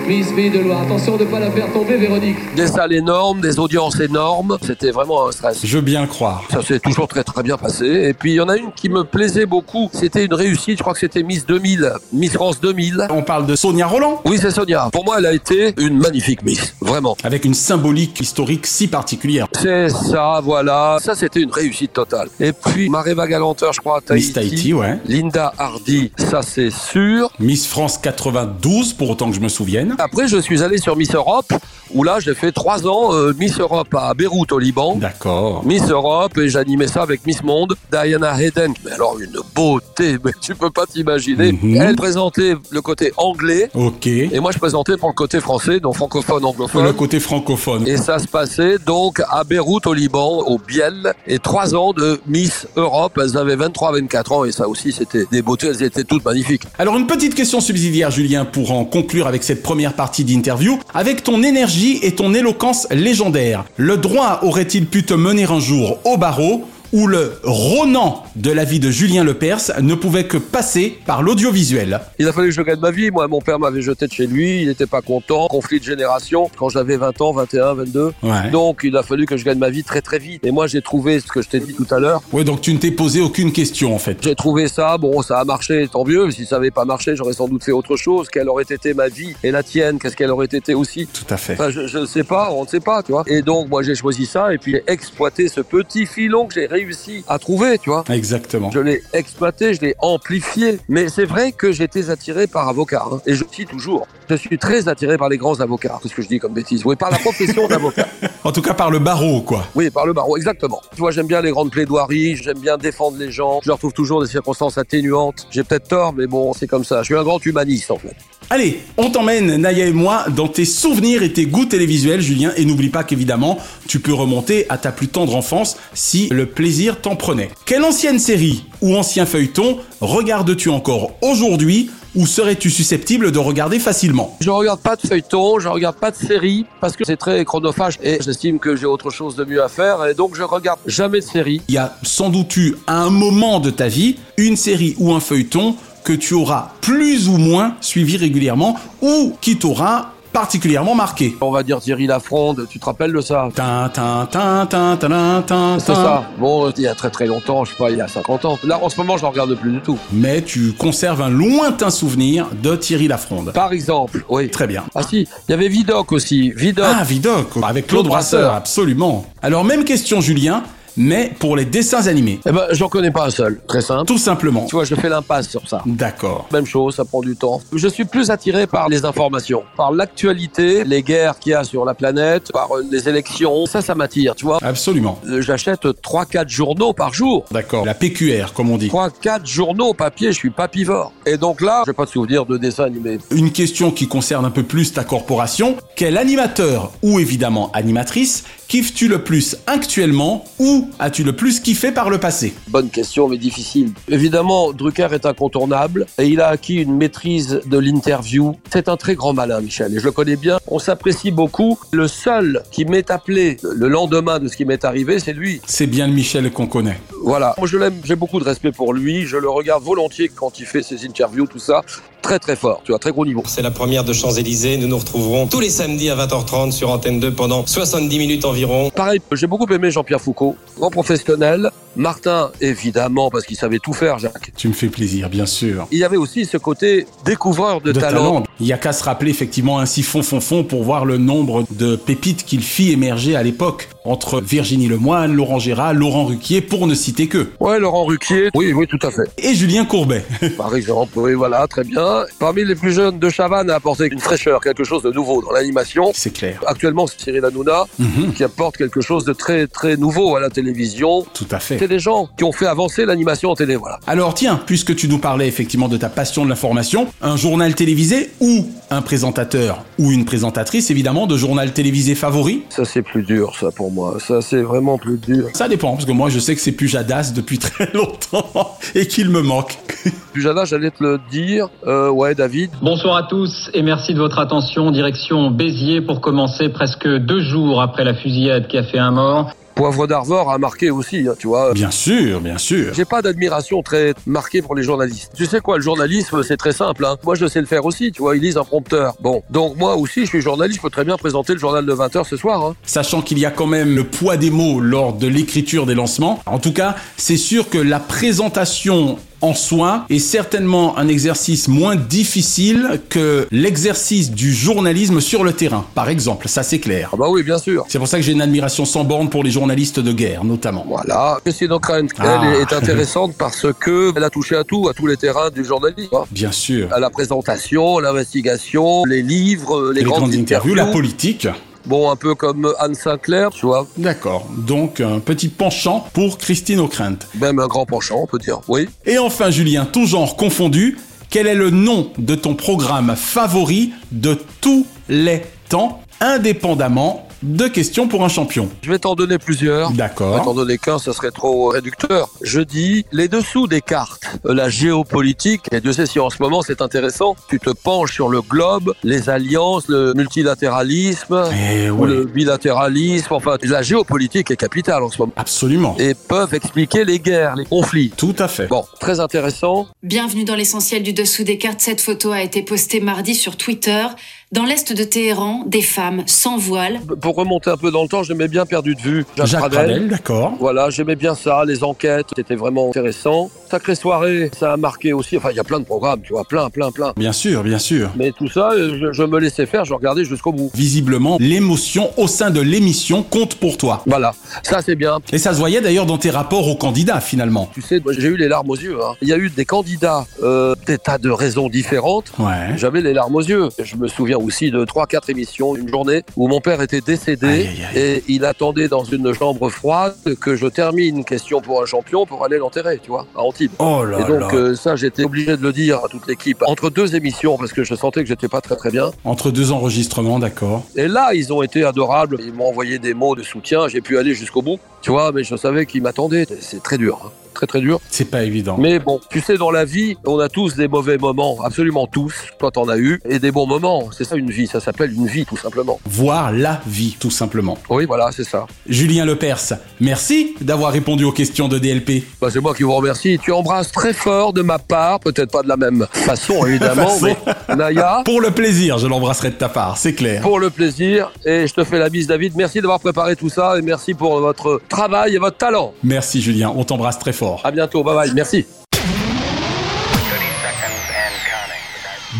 [0.07, 0.83] Miss Fille de Loire.
[0.83, 2.37] Attention de ne pas la faire tomber, Véronique.
[2.55, 4.59] Des salles énormes, des audiences énormes.
[4.63, 5.61] C'était vraiment un stress.
[5.65, 6.45] Je veux bien le croire.
[6.51, 7.87] Ça s'est toujours très très bien passé.
[7.87, 9.89] Et puis il y en a une qui me plaisait beaucoup.
[9.93, 10.77] C'était une réussite.
[10.79, 13.07] Je crois que c'était Miss 2000, Miss France 2000.
[13.11, 14.91] On parle de Sonia Roland Oui, c'est Sonia.
[14.93, 16.75] Pour moi, elle a été une magnifique Miss.
[16.81, 17.17] Vraiment.
[17.25, 19.47] Avec une symbolique historique si particulière.
[19.59, 20.99] C'est ça, voilà.
[21.01, 22.29] Ça, c'était une réussite totale.
[22.41, 24.27] Et puis Mareva Galanteur, je crois, à Tahiti.
[24.27, 24.99] Miss Tahiti, ouais.
[25.07, 27.31] Linda Hardy, ça c'est sûr.
[27.41, 29.94] Miss France 92, pour autant que je me souvienne.
[29.99, 31.53] Après, je suis allé sur Miss Europe,
[31.95, 34.97] où là, j'ai fait trois ans euh, Miss Europe à Beyrouth, au Liban.
[34.97, 35.65] D'accord.
[35.65, 38.73] Miss Europe, et j'animais ça avec Miss Monde, Diana Hayden.
[38.85, 41.53] Mais alors, une beauté, mais tu peux pas t'imaginer.
[41.53, 41.77] Mhm.
[41.77, 44.07] Elle présentait le côté anglais, Ok.
[44.07, 46.85] et moi, je présentais pour le côté français, donc francophone, anglophone.
[46.85, 47.87] Le côté francophone.
[47.87, 52.21] Et ça se passait donc à Beyrouth, au Liban, au Biel, et trois ans de
[52.27, 53.19] Miss Europe.
[53.23, 56.63] Elles avaient 23-24 ans, et ça aussi, c'était des beautés, elles étaient toutes magnifiques.
[56.79, 60.79] Alors une petite question subsidiaire, Julien, pour en conclure avec cette première partie d'interview.
[60.95, 65.99] Avec ton énergie et ton éloquence légendaire, le droit aurait-il pu te mener un jour
[66.05, 66.65] au barreau?
[66.95, 72.01] Où le Ronan de la vie de Julien Lepers ne pouvait que passer par l'audiovisuel.
[72.21, 73.11] Il a fallu que je gagne ma vie.
[73.11, 74.63] Moi, mon père m'avait jeté de chez lui.
[74.63, 75.49] Il n'était pas content.
[75.49, 76.49] Conflit de génération.
[76.57, 78.13] Quand j'avais 20 ans, 21, 22.
[78.23, 78.51] Ouais.
[78.53, 80.47] Donc, il a fallu que je gagne ma vie très très vite.
[80.47, 82.23] Et moi, j'ai trouvé ce que je t'ai dit tout à l'heure.
[82.33, 84.19] Ouais, donc tu ne t'es posé aucune question en fait.
[84.23, 84.97] J'ai trouvé ça.
[84.97, 86.31] Bon, ça a marché, tant mieux.
[86.31, 88.29] Si ça n'avait pas marché, j'aurais sans doute fait autre chose.
[88.31, 89.99] Quelle aurait été ma vie et la tienne?
[89.99, 91.09] Qu'est-ce qu'elle aurait été aussi?
[91.09, 91.55] Tout à fait.
[91.55, 92.53] Enfin, je ne sais pas.
[92.53, 93.25] On ne sait pas, tu vois.
[93.27, 94.55] Et donc, moi, j'ai choisi ça.
[94.55, 98.05] Et puis, j'ai exploité ce petit filon que j'ai réussi à trouver, tu vois.
[98.11, 98.71] Exactement.
[98.71, 100.79] Je l'ai exploité, je l'ai amplifié.
[100.89, 103.05] Mais c'est vrai que j'étais attiré par avocat.
[103.11, 103.21] hein.
[103.27, 104.07] Et je suis toujours.
[104.29, 105.99] Je suis très attiré par les grands avocats.
[106.03, 106.83] C'est ce que je dis comme bêtise.
[106.85, 108.07] Oui, par la profession d'avocat.
[108.45, 109.67] En tout cas par le barreau, quoi.
[109.75, 110.83] Oui, par le barreau, exactement.
[110.95, 113.61] Tu vois, j'aime bien les grandes plaidoiries, j'aime bien défendre les gens.
[113.63, 115.49] Je leur trouve toujours des circonstances atténuantes.
[115.51, 116.99] J'ai peut-être tort, mais bon, c'est comme ça.
[116.99, 118.15] Je suis un grand humaniste, en fait.
[118.51, 122.53] Allez, on t'emmène, Naya et moi, dans tes souvenirs et tes goûts télévisuels, Julien.
[122.59, 123.59] Et n'oublie pas qu'évidemment,
[123.89, 127.49] tu peux remonter à ta plus tendre enfance si le plaisir t'en prenait.
[127.65, 134.37] Quelle ancienne série ou ancien feuilleton regardes-tu encore aujourd'hui ou serais-tu susceptible de regarder facilement?
[134.41, 137.99] Je regarde pas de feuilleton, je regarde pas de série parce que c'est très chronophage
[138.03, 141.21] et j'estime que j'ai autre chose de mieux à faire et donc je regarde jamais
[141.21, 141.61] de série.
[141.69, 145.13] Il y a sans doute eu à un moment de ta vie une série ou
[145.13, 151.37] un feuilleton que tu auras plus ou moins suivi régulièrement ou qui t'aura particulièrement marqué.
[151.41, 153.49] On va dire Thierry Lafronde, tu te rappelles de ça?
[153.55, 156.25] C'est ça.
[156.39, 158.59] Bon, il y a très très longtemps, je sais pas, il y a 50 ans.
[158.65, 159.97] Là, en ce moment, je ne regarde plus du tout.
[160.13, 163.53] Mais tu conserves un lointain souvenir de Thierry Lafronde.
[163.53, 164.51] Par exemple, oui.
[164.51, 164.85] Très bien.
[164.95, 166.51] Ah si, il y avait Vidocq aussi.
[166.51, 166.85] Vidocq.
[166.85, 168.57] Ah, Vidocq, avec Claude Claude Brasseur, Brasseur.
[168.57, 169.25] absolument.
[169.41, 170.65] Alors, même question, Julien,
[170.97, 172.41] mais pour les dessins animés.
[172.47, 173.61] Eh ben, j'en connais pas un seul.
[173.67, 174.07] Très simple.
[174.07, 174.67] Tout simplement.
[174.67, 175.83] Tu vois, je fais l'impasse sur ça.
[175.87, 176.49] D'accord.
[176.53, 177.61] Même chose, ça prend du temps.
[177.73, 181.85] Je suis plus attiré par les informations, par l'actualité, les guerres qu'il y a sur
[181.85, 183.67] la planète, par euh, les élections.
[183.67, 184.59] Ça, ça m'attire, tu vois.
[184.63, 185.19] Absolument.
[185.27, 187.45] Euh, J'achète 3-4 journaux par jour.
[187.51, 187.85] D'accord.
[187.85, 188.89] La PQR, comme on dit.
[188.89, 191.13] 3-4 journaux papier, je suis papivore.
[191.27, 193.19] Et donc là, j'ai pas de souvenir de dessin animé.
[193.31, 195.77] Une question qui concerne un peu plus ta corporation.
[195.97, 202.11] Quel animateur ou évidemment animatrice kiffes-tu le plus actuellement ou as-tu le plus kiffé par
[202.11, 202.55] le passé?
[202.69, 203.93] Bonne question, mais difficile.
[204.09, 208.57] Évidemment, Drucker est incontournable et il a acquis une maîtrise de l'interview.
[208.73, 210.59] C'est un très grand malin, Michel, et je le connais bien.
[210.69, 211.79] On s'apprécie beaucoup.
[211.93, 215.61] Le seul qui m'est appelé le lendemain de ce qui m'est arrivé, c'est lui.
[215.67, 217.01] C'est bien le Michel qu'on connaît.
[217.23, 217.55] Voilà.
[217.59, 219.27] Moi, je l'aime, j'ai beaucoup de respect pour lui.
[219.27, 221.83] Je le regarde volontiers quand il fait ses interviews, tout ça.
[222.25, 223.43] Très, très fort, tu vois, très gros niveau.
[223.45, 224.79] C'est la première de Champs-Élysées.
[224.79, 228.89] Nous nous retrouverons tous les samedis à 20h30 sur Antenne 2 pendant 70 minutes environ.
[228.89, 231.71] Pareil, j'ai beaucoup aimé Jean-Pierre Foucault, grand professionnel.
[231.97, 234.53] Martin, évidemment, parce qu'il savait tout faire, Jacques.
[234.57, 235.87] Tu me fais plaisir, bien sûr.
[235.91, 238.19] Il y avait aussi ce côté découvreur de, de talent.
[238.41, 238.45] talent.
[238.61, 241.65] Il y a qu'à se rappeler effectivement ainsi fond fond fond pour voir le nombre
[241.71, 246.87] de pépites qu'il fit émerger à l'époque entre Virginie Lemoine, Laurent Gérard, Laurent Ruquier pour
[246.87, 247.49] ne citer que.
[247.61, 248.51] Ouais, Laurent Ruquier.
[248.55, 249.23] Oui, oui, tout à fait.
[249.39, 250.25] Et Julien Courbet.
[250.59, 252.25] Par exemple, oui, voilà, très bien.
[252.39, 255.53] Parmi les plus jeunes de Chavannes a apporté une fraîcheur, quelque chose de nouveau dans
[255.53, 256.11] l'animation.
[256.15, 256.61] C'est clair.
[256.67, 258.35] Actuellement, c'est Cyril Hanouna Mhm.
[258.35, 261.25] qui apporte quelque chose de très, très nouveau à la télévision.
[261.33, 261.77] Tout à fait.
[261.85, 263.99] C'est des gens qui ont fait avancer l'animation en télé, voilà.
[264.07, 268.31] Alors tiens, puisque tu nous parlais effectivement de ta passion de l'information, un journal télévisé
[268.41, 272.63] ou un présentateur ou une présentatrice évidemment de journal télévisé favori?
[272.71, 274.17] Ça, c'est plus dur, ça, pour moi.
[274.19, 275.51] Ça, c'est vraiment plus dur.
[275.53, 279.29] Ça dépend, parce que moi je sais que c'est Pujadas depuis très longtemps et qu'il
[279.29, 279.77] me manque.
[280.33, 281.69] Pujada, j'allais te le dire.
[281.87, 282.71] Euh, ouais, David.
[282.81, 284.91] Bonsoir à tous et merci de votre attention.
[284.91, 289.51] Direction Béziers pour commencer presque deux jours après la fusillade qui a fait un mort.
[289.75, 291.75] Poivre d'Arvor a marqué aussi, hein, tu vois.
[291.75, 292.95] Bien sûr, bien sûr.
[292.95, 295.33] J'ai pas d'admiration très marquée pour les journalistes.
[295.37, 297.05] Tu sais quoi, le journalisme, c'est très simple.
[297.05, 297.17] Hein.
[297.25, 298.37] Moi, je sais le faire aussi, tu vois.
[298.37, 299.17] Ils lisent un prompteur.
[299.21, 301.93] Bon, donc moi aussi, je suis journaliste, je peux très bien présenter le journal de
[301.93, 302.65] 20h ce soir.
[302.65, 302.77] Hein.
[302.85, 306.41] Sachant qu'il y a quand même le poids des mots lors de l'écriture des lancements.
[306.47, 311.97] En tout cas, c'est sûr que la présentation en soi est certainement un exercice moins
[311.97, 316.49] difficile que l'exercice du journalisme sur le terrain, par exemple.
[316.49, 317.11] Ça, c'est clair.
[317.13, 317.85] Ah bah oui, bien sûr.
[317.89, 320.85] C'est pour ça que j'ai une admiration sans borne pour les journalistes de guerre, notamment.
[320.89, 321.39] Voilà.
[321.45, 322.43] Christine O'Krent, Ah.
[322.55, 325.65] elle est intéressante parce que elle a touché à tout, à tous les terrains du
[325.65, 326.09] journalisme.
[326.15, 326.25] hein.
[326.31, 326.89] Bien sûr.
[326.93, 331.47] À la présentation, l'investigation, les livres, les, Les grandes interviews, la politique.
[331.87, 333.87] Bon, un peu comme Anne Sinclair, tu vois.
[333.99, 334.47] D'accord.
[334.57, 337.19] Donc, un petit penchant pour Christine O'Krent.
[337.39, 338.61] Même un grand penchant, on peut dire.
[338.69, 338.89] Oui.
[339.05, 344.39] Et enfin, Julien, tout genre confondu, quel est le nom de ton programme favori de
[344.61, 348.71] tous les temps, indépendamment Deux questions pour un champion.
[348.81, 349.91] Je vais t'en donner plusieurs.
[349.91, 350.43] D'accord.
[350.43, 352.31] T'en donner qu'un, ça serait trop réducteur.
[352.41, 355.61] Je dis les dessous des cartes, euh, la géopolitique.
[355.71, 357.37] Et Dieu sait si en ce moment c'est intéressant.
[357.51, 363.35] Tu te penches sur le globe, les alliances, le multilatéralisme, Eh ou le bilatéralisme.
[363.35, 365.35] Enfin, la géopolitique est capitale en ce moment.
[365.37, 365.97] Absolument.
[365.99, 368.11] Et peuvent expliquer les guerres, les conflits.
[368.17, 368.69] Tout à fait.
[368.69, 369.87] Bon, très intéressant.
[370.03, 371.83] Bienvenue dans l'essentiel du dessous des cartes.
[371.83, 374.07] Cette photo a été postée mardi sur Twitter.
[374.55, 377.01] Dans l'est de Téhéran, des femmes sans voile.
[377.21, 379.27] Pour remonter un peu dans le temps, j'aimais bien perdu de vue.
[379.37, 380.53] Jacques Pradel, d'accord.
[380.61, 383.51] Voilà, j'aimais bien ça, les enquêtes, c'était vraiment intéressant.
[383.69, 385.37] Sacrée soirée, ça a marqué aussi.
[385.37, 387.13] Enfin, il y a plein de programmes, tu vois, plein, plein, plein.
[387.17, 388.11] Bien sûr, bien sûr.
[388.15, 390.71] Mais tout ça, euh, je, je me laissais faire, je regardais jusqu'au bout.
[390.73, 394.05] Visiblement, l'émotion au sein de l'émission compte pour toi.
[394.07, 395.19] Voilà, ça c'est bien.
[395.33, 397.69] Et ça se voyait d'ailleurs dans tes rapports aux candidats finalement.
[397.75, 398.99] Tu sais, j'ai eu les larmes aux yeux.
[399.03, 399.15] hein.
[399.21, 402.31] Il y a eu des candidats, euh, des tas de raisons différentes.
[402.39, 402.77] Ouais.
[402.77, 403.71] J'avais les larmes aux yeux.
[403.83, 407.69] Je me souviens aussi de trois, quatre émissions, une journée où mon père était décédé
[407.97, 412.45] et il attendait dans une chambre froide que je termine question pour un champion pour
[412.45, 413.73] aller l'enterrer, tu vois, à Antibes.
[413.79, 414.55] Oh là et donc là.
[414.55, 417.85] euh, ça, j'étais obligé de le dire à toute l'équipe entre deux émissions parce que
[417.85, 419.11] je sentais que j'étais pas très très bien.
[419.25, 420.85] Entre deux enregistrements, d'accord.
[420.97, 422.39] Et là, ils ont été adorables.
[422.41, 423.89] Ils m'ont envoyé des mots de soutien.
[423.89, 424.79] J'ai pu aller jusqu'au bout.
[425.03, 426.47] Tu vois, mais je savais qu'ils m'attendaient.
[426.61, 427.21] C'est très dur.
[427.25, 427.31] hein.
[427.55, 428.01] Très très dur.
[428.11, 428.77] C'est pas évident.
[428.79, 431.59] Mais bon, tu sais, dans la vie, on a tous des mauvais moments.
[431.65, 432.35] Absolument tous.
[432.59, 433.21] Toi, t'en as eu.
[433.29, 434.09] Et des bons moments.
[434.17, 434.67] C'est ça une vie.
[434.67, 436.01] Ça s'appelle une vie, tout simplement.
[436.05, 437.79] Voir la vie, tout simplement.
[437.89, 438.67] Oui, voilà, c'est ça.
[438.89, 442.25] Julien Lepers, merci d'avoir répondu aux questions de DLP.
[442.41, 443.39] Bah, c'est moi qui vous remercie.
[443.43, 445.21] Tu embrasses très fort de ma part.
[445.21, 447.09] Peut-être pas de la même façon, évidemment.
[447.09, 447.37] Façon.
[447.69, 448.23] mais Naya.
[448.25, 450.43] Pour le plaisir, je l'embrasserai de ta part, c'est clair.
[450.43, 451.33] Pour le plaisir.
[451.45, 452.55] Et je te fais la bise, David.
[452.57, 453.79] Merci d'avoir préparé tout ça.
[453.79, 455.93] Et merci pour votre travail et votre talent.
[456.03, 457.44] Merci Julien, on t'embrasse très fort.
[457.65, 458.03] À bientôt.
[458.03, 458.33] Bye bye.
[458.35, 458.67] Merci.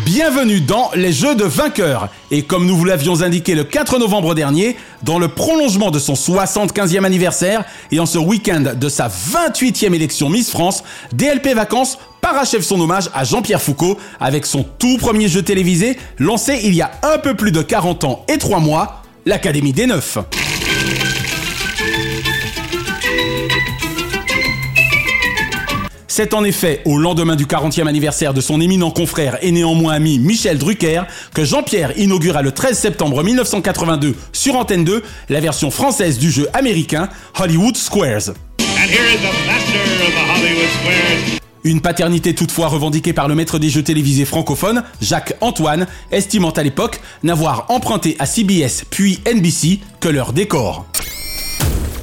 [0.05, 2.09] Bienvenue dans les Jeux de vainqueurs.
[2.29, 6.13] Et comme nous vous l'avions indiqué le 4 novembre dernier, dans le prolongement de son
[6.13, 12.61] 75e anniversaire et en ce week-end de sa 28e élection Miss France, DLP Vacances parachève
[12.61, 16.91] son hommage à Jean-Pierre Foucault avec son tout premier jeu télévisé lancé il y a
[17.03, 20.17] un peu plus de 40 ans et 3 mois, l'Académie des Neufs.
[26.17, 30.17] C'est en effet au lendemain du 40e anniversaire de son éminent confrère et néanmoins ami
[30.17, 31.01] Michel Drucker
[31.33, 36.47] que Jean-Pierre inaugura le 13 septembre 1982 sur Antenne 2 la version française du jeu
[36.53, 38.29] américain Hollywood Squares.
[38.29, 41.39] And here is the master of the Hollywood Squares.
[41.65, 46.63] Une paternité toutefois revendiquée par le maître des jeux télévisés francophones, Jacques Antoine, estimant à
[46.63, 50.85] l'époque n'avoir emprunté à CBS puis NBC que leur décor.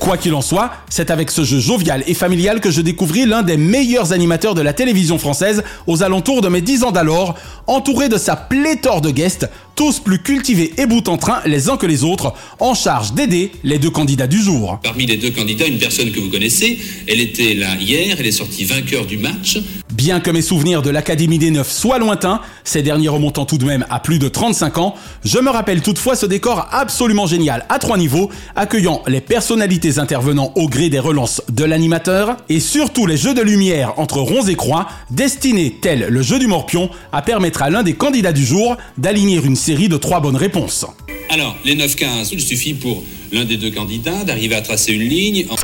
[0.03, 3.43] Quoi qu'il en soit, c'est avec ce jeu jovial et familial que je découvris l'un
[3.43, 7.37] des meilleurs animateurs de la télévision française aux alentours de mes 10 ans d'alors,
[7.69, 11.77] entouré de sa pléthore de guests, tous plus cultivés et bout en train les uns
[11.77, 14.81] que les autres, en charge d'aider les deux candidats du jour.
[14.83, 18.33] Parmi les deux candidats, une personne que vous connaissez, elle était là hier, elle est
[18.33, 19.61] sortie vainqueur du match.
[19.93, 23.65] Bien que mes souvenirs de l'Académie des Neufs soient lointains, ces derniers remontant tout de
[23.65, 27.79] même à plus de 35 ans, je me rappelle toutefois ce décor absolument génial à
[27.79, 33.17] trois niveaux, accueillant les personnalités intervenant au gré des relances de l'animateur, et surtout les
[33.17, 37.63] jeux de lumière entre ronds et croix, destinés, tel le jeu du morpion, à permettre
[37.63, 40.87] à l'un des candidats du jour d'aligner une série de trois bonnes réponses.
[41.31, 43.03] Alors, les 9-15, il suffit pour
[43.33, 45.47] l'un des deux candidats d'arriver à tracer une ligne.
[45.51, 45.57] en-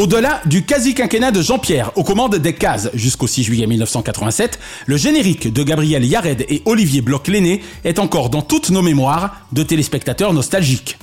[0.00, 5.52] Au-delà du quasi-quinquennat de Jean-Pierre aux commandes des cases jusqu'au 6 juillet 1987, le générique
[5.52, 10.96] de Gabriel Yared et Olivier Bloch-Léné est encore dans toutes nos mémoires de téléspectateurs nostalgiques.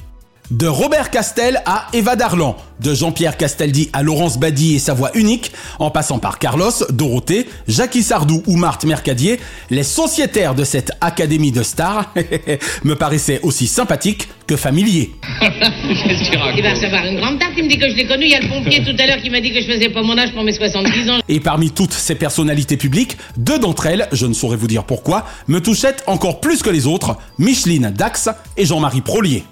[0.51, 5.11] De Robert Castel à Eva Darlan, de Jean-Pierre Castaldi à Laurence Badi et sa voix
[5.13, 10.93] unique, en passant par Carlos, Dorothée, Jackie Sardou ou Marthe Mercadier, les sociétaires de cette
[11.01, 12.13] académie de stars
[12.85, 15.11] me paraissaient aussi sympathiques que familiers.
[15.41, 18.23] Qu'est-ce qu'il Il va recevoir une grande tarte, il me dit que je l'ai connu.
[18.23, 20.01] Il y a le pompier tout à l'heure qui m'a dit que je faisais pas
[20.01, 21.19] mon âge pour mes 70 ans.
[21.27, 25.25] Et parmi toutes ces personnalités publiques, deux d'entre elles, je ne saurais vous dire pourquoi,
[25.49, 29.43] me touchaient encore plus que les autres, Micheline Dax et Jean-Marie Prolier.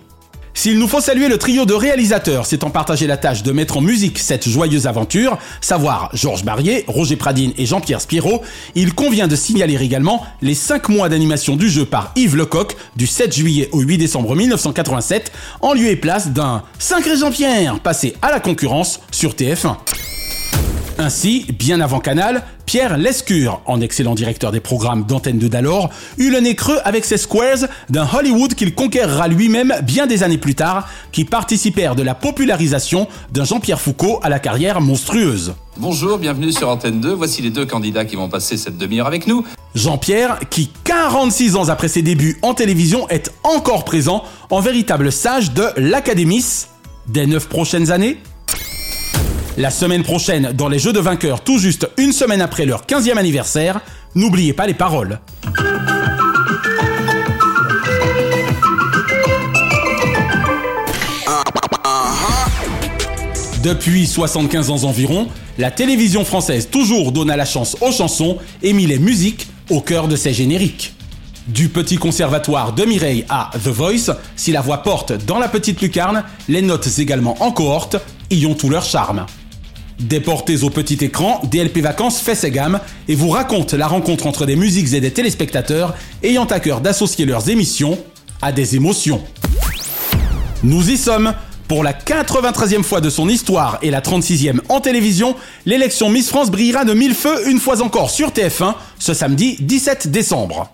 [0.57, 3.81] S'il nous faut saluer le trio de réalisateurs s'étant partagé la tâche de mettre en
[3.81, 8.41] musique cette joyeuse aventure, savoir Georges Barrier, Roger Pradine et Jean-Pierre Spiro,
[8.73, 13.05] il convient de signaler également les 5 mois d'animation du jeu par Yves Lecoq du
[13.05, 18.31] 7 juillet au 8 décembre 1987, en lieu et place d'un Sacré Jean-Pierre passé à
[18.31, 19.75] la concurrence sur TF1.
[20.97, 26.31] Ainsi, bien avant Canal, Pierre Lescure, en excellent directeur des programmes d'antenne de d'alors, eut
[26.31, 30.55] le nez creux avec ses squares d'un Hollywood qu'il conquérera lui-même bien des années plus
[30.55, 35.53] tard, qui participèrent de la popularisation d'un Jean-Pierre Foucault à la carrière monstrueuse.
[35.75, 37.11] Bonjour, bienvenue sur Antenne 2.
[37.11, 39.43] Voici les deux candidats qui vont passer cette demi-heure avec nous.
[39.75, 45.51] Jean-Pierre, qui 46 ans après ses débuts en télévision est encore présent en véritable sage
[45.51, 46.45] de l'Académie
[47.09, 48.17] des neuf prochaines années
[49.57, 53.17] la semaine prochaine, dans les Jeux de vainqueurs, tout juste une semaine après leur 15e
[53.17, 53.79] anniversaire,
[54.13, 55.19] n'oubliez pas les paroles.
[63.63, 68.85] Depuis 75 ans environ, la télévision française toujours donna la chance aux chansons et mit
[68.85, 70.93] les musiques au cœur de ses génériques.
[71.47, 75.81] Du petit conservatoire de Mireille à The Voice, si la voix porte dans la petite
[75.81, 77.97] lucarne, les notes également en cohorte
[78.29, 79.25] y ont tout leur charme.
[79.99, 84.45] Déportés au petit écran, DLP Vacances fait ses gammes et vous raconte la rencontre entre
[84.45, 87.97] des musiques et des téléspectateurs ayant à cœur d'associer leurs émissions
[88.41, 89.21] à des émotions.
[90.63, 91.33] Nous y sommes
[91.69, 96.51] pour la 93e fois de son histoire et la 36e en télévision, l'élection Miss France
[96.51, 100.69] brillera de mille feux une fois encore sur TF1 ce samedi 17 décembre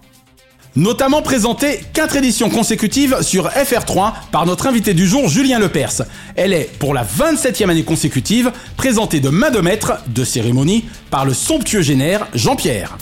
[0.75, 6.03] notamment présenté 4 éditions consécutives sur FR3 par notre invité du jour Julien Lepers.
[6.35, 11.25] Elle est, pour la 27e année consécutive, présentée de main de maître de cérémonie par
[11.25, 12.97] le somptueux génère Jean-Pierre.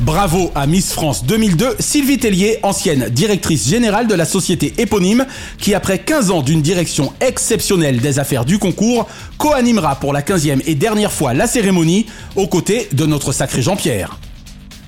[0.00, 5.26] Bravo à Miss France 2002, Sylvie Tellier, ancienne directrice générale de la société éponyme,
[5.58, 10.62] qui après 15 ans d'une direction exceptionnelle des affaires du concours, co-animera pour la 15e
[10.66, 14.18] et dernière fois la cérémonie aux côtés de notre sacré Jean-Pierre.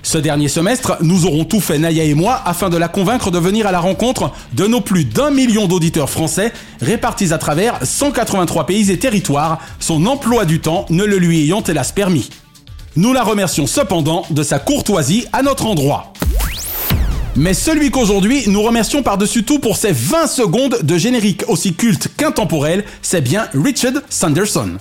[0.09, 3.38] Ce dernier semestre, nous aurons tout fait, Naya et moi, afin de la convaincre de
[3.38, 8.64] venir à la rencontre de nos plus d'un million d'auditeurs français répartis à travers 183
[8.64, 12.31] pays et territoires, son emploi du temps ne le lui ayant hélas permis.
[12.97, 16.14] Nous la remercions cependant de sa courtoisie à notre endroit.
[17.37, 22.09] Mais celui qu'aujourd'hui nous remercions par-dessus tout pour ses 20 secondes de générique aussi culte
[22.16, 24.79] qu'intemporel, c'est bien Richard Sanderson.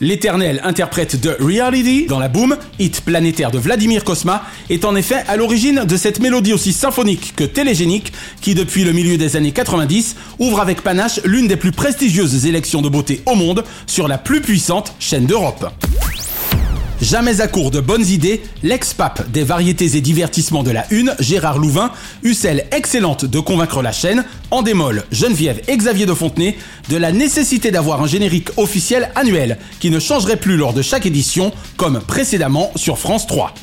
[0.00, 5.24] L'éternel interprète de Reality dans la Boom, hit planétaire de Vladimir Kosma, est en effet
[5.26, 9.50] à l'origine de cette mélodie aussi symphonique que télégénique qui, depuis le milieu des années
[9.50, 14.18] 90, ouvre avec panache l'une des plus prestigieuses élections de beauté au monde sur la
[14.18, 15.68] plus puissante chaîne d'Europe.
[17.00, 21.58] Jamais à court de bonnes idées, l'ex-pape des variétés et divertissements de la Une, Gérard
[21.58, 21.92] Louvain,
[22.24, 26.56] eut celle excellente de convaincre la chaîne, en démol Geneviève et Xavier de Fontenay,
[26.88, 31.06] de la nécessité d'avoir un générique officiel annuel qui ne changerait plus lors de chaque
[31.06, 33.54] édition, comme précédemment sur France 3.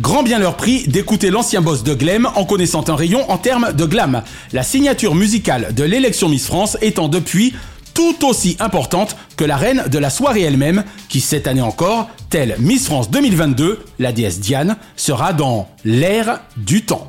[0.00, 3.72] Grand bien leur prix d'écouter l'ancien boss de Glem en connaissant un rayon en termes
[3.74, 4.22] de glam,
[4.52, 7.52] la signature musicale de l'élection Miss France étant depuis
[7.98, 12.54] tout aussi importante que la reine de la soirée elle-même, qui cette année encore, telle
[12.60, 17.08] Miss France 2022, la déesse Diane, sera dans l'ère du temps.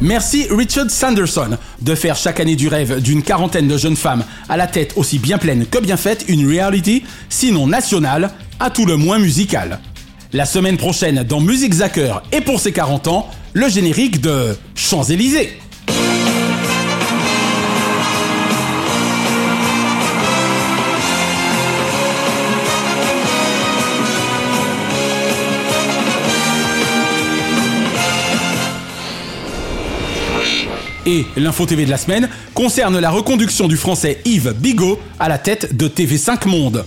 [0.00, 4.56] Merci Richard Sanderson de faire chaque année du rêve d'une quarantaine de jeunes femmes à
[4.56, 8.96] la tête aussi bien pleine que bien faite une reality, sinon nationale, à tout le
[8.96, 9.80] moins musicale.
[10.32, 15.58] La semaine prochaine dans Music Zacker et pour ses 40 ans, le générique de Champs-Élysées.
[31.08, 35.38] Et l'info TV de la semaine concerne la reconduction du français Yves Bigot à la
[35.38, 36.84] tête de TV5 Monde.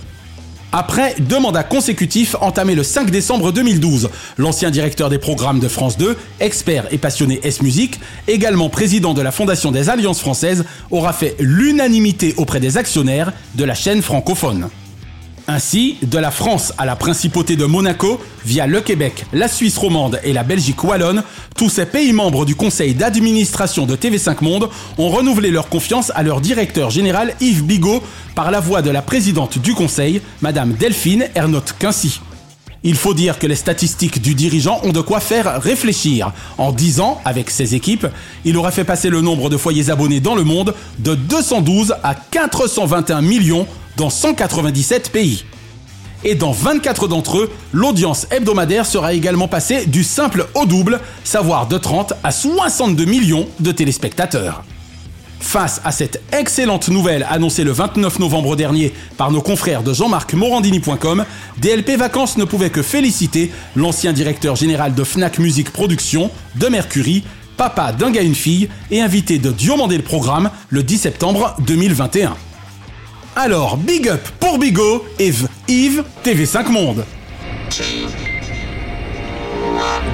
[0.70, 5.98] Après deux mandats consécutifs entamés le 5 décembre 2012, l'ancien directeur des programmes de France
[5.98, 11.34] 2, expert et passionné S-Musique, également président de la Fondation des Alliances françaises, aura fait
[11.40, 14.68] l'unanimité auprès des actionnaires de la chaîne francophone.
[15.48, 20.20] Ainsi, de la France à la principauté de Monaco, via le Québec, la Suisse romande
[20.22, 21.24] et la Belgique wallonne,
[21.56, 26.22] tous ces pays membres du conseil d'administration de TV5 Monde ont renouvelé leur confiance à
[26.22, 28.02] leur directeur général Yves Bigot
[28.34, 32.20] par la voix de la présidente du conseil, Madame Delphine Ernotte Quincy.
[32.84, 36.32] Il faut dire que les statistiques du dirigeant ont de quoi faire réfléchir.
[36.58, 38.06] En 10 ans, avec ses équipes,
[38.44, 42.14] il aurait fait passer le nombre de foyers abonnés dans le monde de 212 à
[42.14, 45.44] 421 millions dans 197 pays.
[46.24, 51.66] Et dans 24 d'entre eux, l'audience hebdomadaire sera également passée du simple au double, savoir
[51.66, 54.62] de 30 à 62 millions de téléspectateurs.
[55.40, 60.34] Face à cette excellente nouvelle annoncée le 29 novembre dernier par nos confrères de Jean-Marc
[60.34, 61.24] Morandini.com,
[61.58, 67.24] DLP Vacances ne pouvait que féliciter l'ancien directeur général de Fnac Music Production, de Mercury,
[67.56, 72.36] papa d'un gars une fille et invité de Diomandé le programme le 10 septembre 2021.
[73.34, 77.04] Alors, big up pour Bigot, Eve, Yves, TV5 Monde.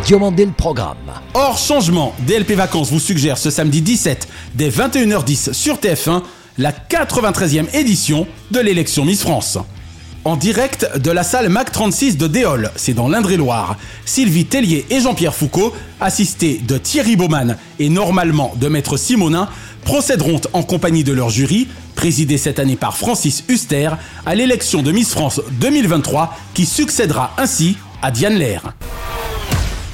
[0.04, 0.96] Diomandé le programme.
[1.34, 6.22] Hors changement, DLP Vacances vous suggère ce samedi 17 dès 21h10 sur TF1
[6.58, 9.58] la 93e édition de l'élection Miss France.
[10.24, 13.76] En direct de la salle Mac 36 de Déol, c'est dans l'Indre-et-Loire.
[14.04, 19.48] Sylvie Tellier et Jean-Pierre Foucault, assistés de Thierry Baumann et normalement de Maître Simonin,
[19.84, 23.90] procéderont en compagnie de leur jury, présidé cette année par Francis Huster,
[24.26, 28.74] à l'élection de Miss France 2023 qui succédera ainsi à Diane Lair.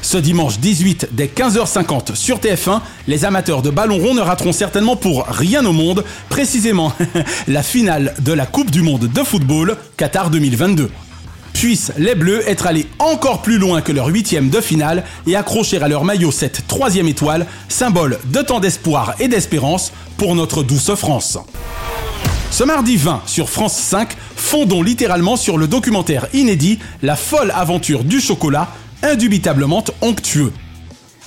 [0.04, 4.96] Ce dimanche 18 dès 15h50 sur TF1, les amateurs de ballon rond ne rateront certainement
[4.96, 6.92] pour rien au monde, précisément
[7.48, 10.90] la finale de la Coupe du Monde de football Qatar 2022.
[11.54, 15.80] Puissent les Bleus être allés encore plus loin que leur huitième de finale et accrocher
[15.80, 20.94] à leur maillot cette troisième étoile, symbole de tant d'espoir et d'espérance pour notre douce
[20.96, 21.38] France.
[22.50, 28.04] Ce mardi 20 sur France 5, fondons littéralement sur le documentaire inédit La folle aventure
[28.04, 28.68] du chocolat
[29.04, 30.52] indubitablement onctueux.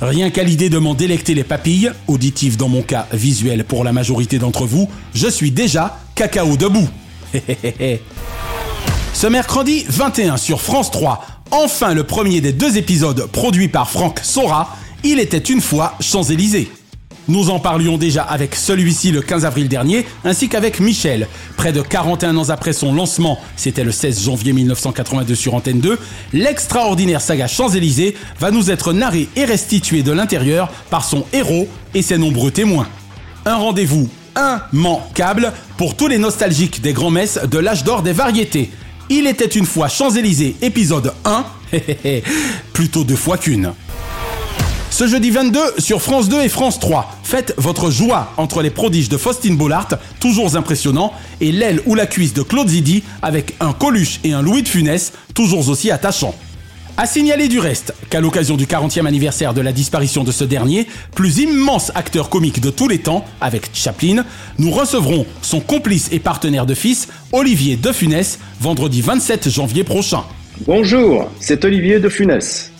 [0.02, 3.94] Rien qu'à l'idée de m'en délecter les papilles, auditif dans mon cas, visuel pour la
[3.94, 6.88] majorité d'entre vous, je suis déjà cacao debout.
[9.14, 14.20] Ce mercredi 21 sur France 3, enfin le premier des deux épisodes produits par Franck
[14.22, 16.70] Sora, il était une fois Champs-Élysées.
[17.28, 21.28] Nous en parlions déjà avec celui-ci le 15 avril dernier, ainsi qu'avec Michel.
[21.58, 26.00] Près de 41 ans après son lancement, c'était le 16 janvier 1982 sur Antenne 2,
[26.34, 32.02] l'extraordinaire saga Champs-Élysées va nous être narré et restitué de l'intérieur par son héros et
[32.02, 32.88] ses nombreux témoins.
[33.46, 34.10] Un rendez-vous
[34.72, 38.72] immanquable pour tous les nostalgiques des grands-messes de l'âge d'or des variétés.
[39.10, 41.46] Il était une fois Champs-Élysées, épisode 1,
[42.74, 43.74] plutôt deux fois qu'une.
[44.98, 49.10] Ce jeudi 22 sur France 2 et France 3, faites votre joie entre les prodiges
[49.10, 49.90] de Faustine Bollard,
[50.20, 54.42] toujours impressionnants, et l'aile ou la cuisse de Claude Zidi avec un Coluche et un
[54.42, 56.34] Louis de Funès, toujours aussi attachants.
[56.98, 60.88] À signaler du reste qu'à l'occasion du 40e anniversaire de la disparition de ce dernier,
[61.14, 64.26] plus immense acteur comique de tous les temps, avec Chaplin,
[64.58, 70.24] nous recevrons son complice et partenaire de fils, Olivier De Funès, vendredi 27 janvier prochain.
[70.66, 72.72] Bonjour, c'est Olivier De Funès.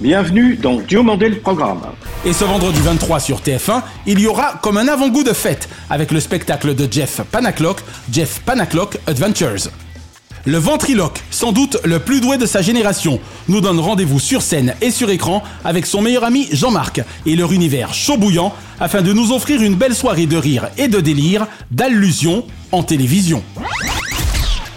[0.00, 1.80] Bienvenue dans Diomandé le programme.
[2.26, 6.10] Et ce vendredi 23 sur TF1, il y aura comme un avant-goût de fête avec
[6.10, 7.78] le spectacle de Jeff Panaclock,
[8.10, 9.70] Jeff Panaclock Adventures.
[10.46, 14.74] Le ventriloque, sans doute le plus doué de sa génération, nous donne rendez-vous sur scène
[14.82, 19.12] et sur écran avec son meilleur ami Jean-Marc et leur univers chaud bouillant afin de
[19.12, 23.44] nous offrir une belle soirée de rire et de délire, d'allusion en télévision.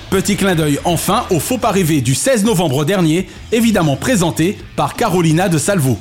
[0.09, 4.95] Petit clin d'œil enfin au faux pas rêvé du 16 novembre dernier, évidemment présenté par
[4.95, 5.97] Carolina de Salvo.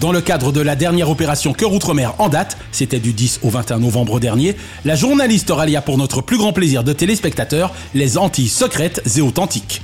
[0.00, 3.50] Dans le cadre de la dernière opération Cœur Outre-mer en date, c'était du 10 au
[3.50, 8.48] 21 novembre dernier, la journaliste rallia pour notre plus grand plaisir de téléspectateurs les Antilles
[8.48, 9.82] secrètes et authentiques.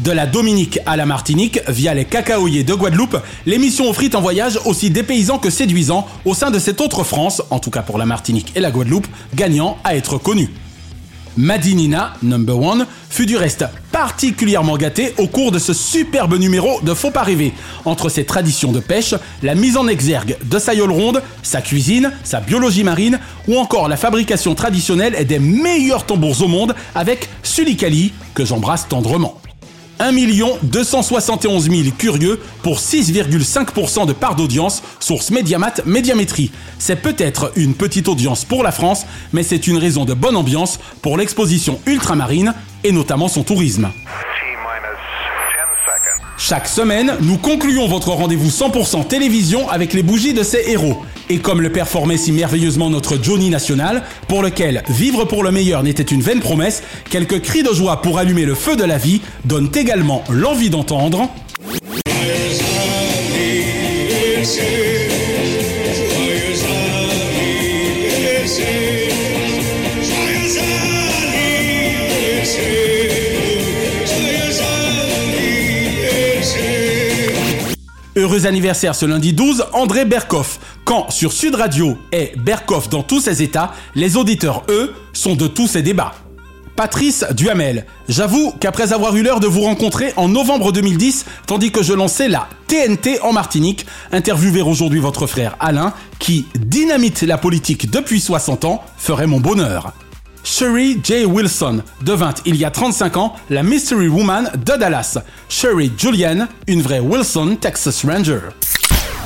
[0.00, 4.60] De la Dominique à la Martinique, via les cacaoyers de Guadeloupe, l'émission offrit un voyage
[4.66, 8.04] aussi dépaysant que séduisant au sein de cette autre France, en tout cas pour la
[8.04, 10.50] Martinique et la Guadeloupe, gagnant à être connue.
[11.36, 16.94] Madinina, number one, fut du reste particulièrement gâté au cours de ce superbe numéro de
[16.94, 17.52] Faux pas rêver,
[17.84, 22.12] entre ses traditions de pêche, la mise en exergue de sa yole ronde, sa cuisine,
[22.24, 23.18] sa biologie marine,
[23.48, 29.40] ou encore la fabrication traditionnelle des meilleurs tambours au monde avec Sulikali, que j'embrasse tendrement.
[30.00, 30.12] 1
[30.62, 36.50] 271 000 curieux pour 6,5% de part d'audience, source Mediamat Médiamétrie.
[36.78, 40.80] C'est peut-être une petite audience pour la France, mais c'est une raison de bonne ambiance
[41.02, 43.90] pour l'exposition ultramarine et notamment son tourisme.
[46.50, 50.96] Chaque semaine, nous concluons votre rendez-vous 100% télévision avec les bougies de ces héros.
[51.28, 55.84] Et comme le performait si merveilleusement notre Johnny National, pour lequel vivre pour le meilleur
[55.84, 59.20] n'était une vaine promesse, quelques cris de joie pour allumer le feu de la vie
[59.44, 61.30] donnent également l'envie d'entendre.
[78.20, 80.60] Heureux anniversaire ce lundi 12, André Berkoff.
[80.84, 85.46] Quand sur Sud Radio est Berkoff dans tous ses états, les auditeurs, eux, sont de
[85.46, 86.12] tous ces débats.
[86.76, 87.86] Patrice Duhamel.
[88.10, 92.28] J'avoue qu'après avoir eu l'heure de vous rencontrer en novembre 2010, tandis que je lançais
[92.28, 98.66] la TNT en Martinique, interviewer aujourd'hui votre frère Alain, qui dynamite la politique depuis 60
[98.66, 99.94] ans, ferait mon bonheur.
[100.42, 101.26] Sherry J.
[101.26, 105.18] Wilson devint il y a 35 ans la Mystery Woman de Dallas.
[105.48, 108.40] Sherry Julian, une vraie Wilson Texas Ranger.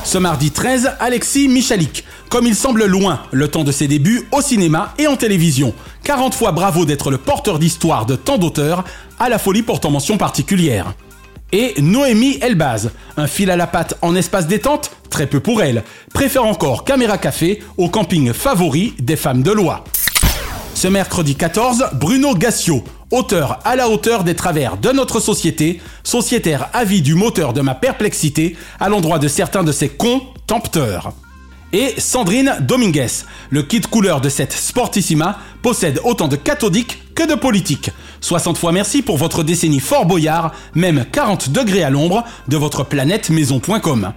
[0.03, 2.05] Ce mardi 13, Alexis Michalik.
[2.29, 6.35] Comme il semble loin le temps de ses débuts au cinéma et en télévision, 40
[6.35, 8.85] fois bravo d'être le porteur d'histoire de tant d'auteurs,
[9.19, 10.95] à la folie portant mention particulière.
[11.53, 15.85] Et Noémie Elbaz, un fil à la patte en espace détente, très peu pour elle,
[16.13, 19.85] préfère encore Caméra Café au camping favori des femmes de loi.
[20.85, 26.69] Ce mercredi 14, Bruno Gassio, auteur à la hauteur des travers de notre société, sociétaire
[26.75, 31.15] avis du moteur de ma perplexité à l'endroit de certains de ses contempteurs.
[31.73, 37.35] Et Sandrine Dominguez, le kit couleur de cette Sportissima, possède autant de cathodiques que de
[37.35, 37.91] politiques.
[38.21, 42.85] 60 fois merci pour votre décennie fort boyard, même 40 degrés à l'ombre de votre
[42.85, 44.13] planète maison.com.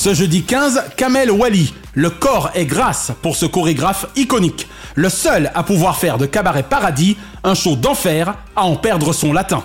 [0.00, 5.52] Ce jeudi 15, Kamel Wally, le corps est grâce pour ce chorégraphe iconique, le seul
[5.54, 9.62] à pouvoir faire de Cabaret Paradis un show d'enfer à en perdre son latin.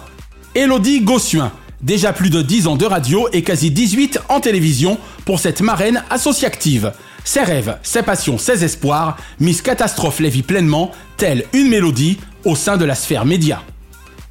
[0.53, 5.39] Elodie Gossuin, déjà plus de 10 ans de radio et quasi 18 en télévision pour
[5.39, 6.91] cette marraine associative.
[7.23, 12.57] Ses rêves, ses passions, ses espoirs, Miss Catastrophe les vit pleinement, telle une mélodie au
[12.57, 13.61] sein de la sphère média.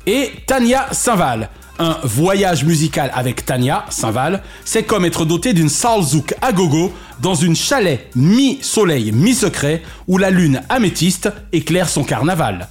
[0.07, 1.48] Et Tania Saint-Val,
[1.78, 7.34] un voyage musical avec Tania Saint-Val, c'est comme être doté d'une salzouk à gogo dans
[7.34, 12.68] une chalet mi-soleil, mi-secret où la lune améthyste éclaire son carnaval.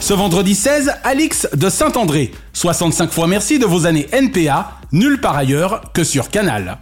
[0.00, 2.32] Ce vendredi 16, Alix de Saint-André.
[2.54, 6.78] 65 fois merci de vos années NPA, nulle part ailleurs que sur Canal.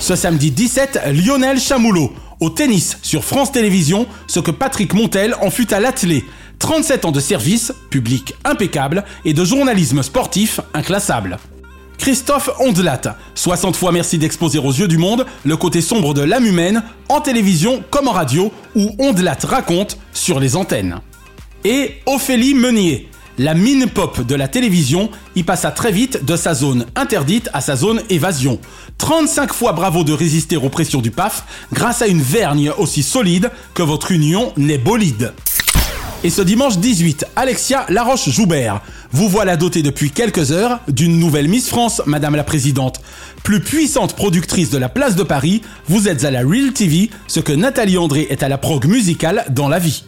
[0.00, 2.12] Ce samedi 17, Lionel Chamoulot.
[2.40, 6.24] Au tennis sur France Télévisions, ce que Patrick Montel en fut à l'athlé.
[6.58, 11.38] 37 ans de service, public impeccable, et de journalisme sportif inclassable.
[11.98, 16.44] Christophe Ondelat, 60 fois merci d'exposer aux yeux du monde le côté sombre de l'âme
[16.46, 21.00] humaine, en télévision comme en radio, où Ondelat raconte sur les antennes.
[21.64, 26.54] Et Ophélie Meunier, la mine pop de la télévision, y passa très vite de sa
[26.54, 28.60] zone interdite à sa zone évasion.
[28.98, 33.50] 35 fois bravo de résister aux pressions du PAF grâce à une vergne aussi solide
[33.74, 35.32] que votre union n'est bolide.
[36.24, 38.80] Et ce dimanche 18, Alexia Laroche-Joubert.
[39.12, 43.02] Vous voilà dotée depuis quelques heures d'une nouvelle Miss France, Madame la Présidente.
[43.42, 47.40] Plus puissante productrice de la place de Paris, vous êtes à la Real TV, ce
[47.40, 50.04] que Nathalie André est à la prog musicale dans la vie.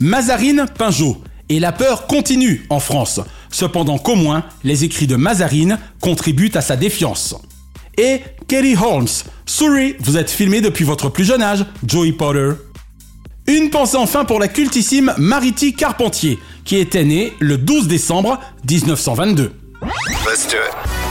[0.00, 1.22] Mazarine Pinjot.
[1.48, 3.20] Et la peur continue en France.
[3.48, 7.36] Cependant qu'au moins, les écrits de Mazarine contribuent à sa défiance.
[7.98, 9.06] Et Kelly Holmes.
[9.46, 12.50] Sorry, vous êtes filmé depuis votre plus jeune âge, Joey Potter.
[13.48, 18.38] Une pensée enfin pour la cultissime Marity Carpentier, qui était née le 12 décembre
[18.68, 19.52] 1922.
[20.24, 21.01] Let's do it.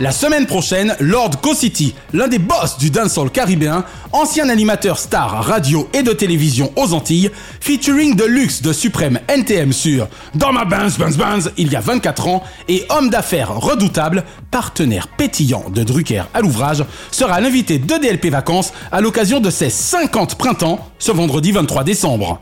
[0.00, 5.88] La semaine prochaine, Lord City, l'un des boss du dancehall caribéen, ancien animateur star radio
[5.92, 10.98] et de télévision aux Antilles, featuring de luxe de suprême NTM sur Dans ma Benz
[10.98, 14.22] Benz il y a 24 ans et homme d'affaires redoutable,
[14.52, 19.70] partenaire pétillant de Drucker à l'ouvrage, sera l'invité de DLP Vacances à l'occasion de ses
[19.70, 22.40] 50 printemps ce vendredi 23 décembre.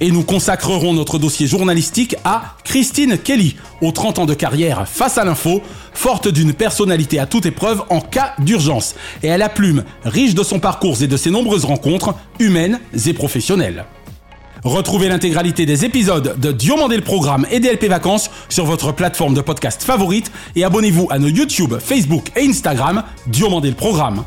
[0.00, 5.18] Et nous consacrerons notre dossier journalistique à Christine Kelly, aux 30 ans de carrière face
[5.18, 9.84] à l'info, forte d'une personnalité à toute épreuve en cas d'urgence, et à la plume
[10.04, 13.84] riche de son parcours et de ses nombreuses rencontres, humaines et professionnelles.
[14.64, 19.40] Retrouvez l'intégralité des épisodes de Diomandé le Programme et DLP Vacances sur votre plateforme de
[19.40, 24.24] podcast favorite et abonnez-vous à nos YouTube, Facebook et Instagram Diomandé le Programme.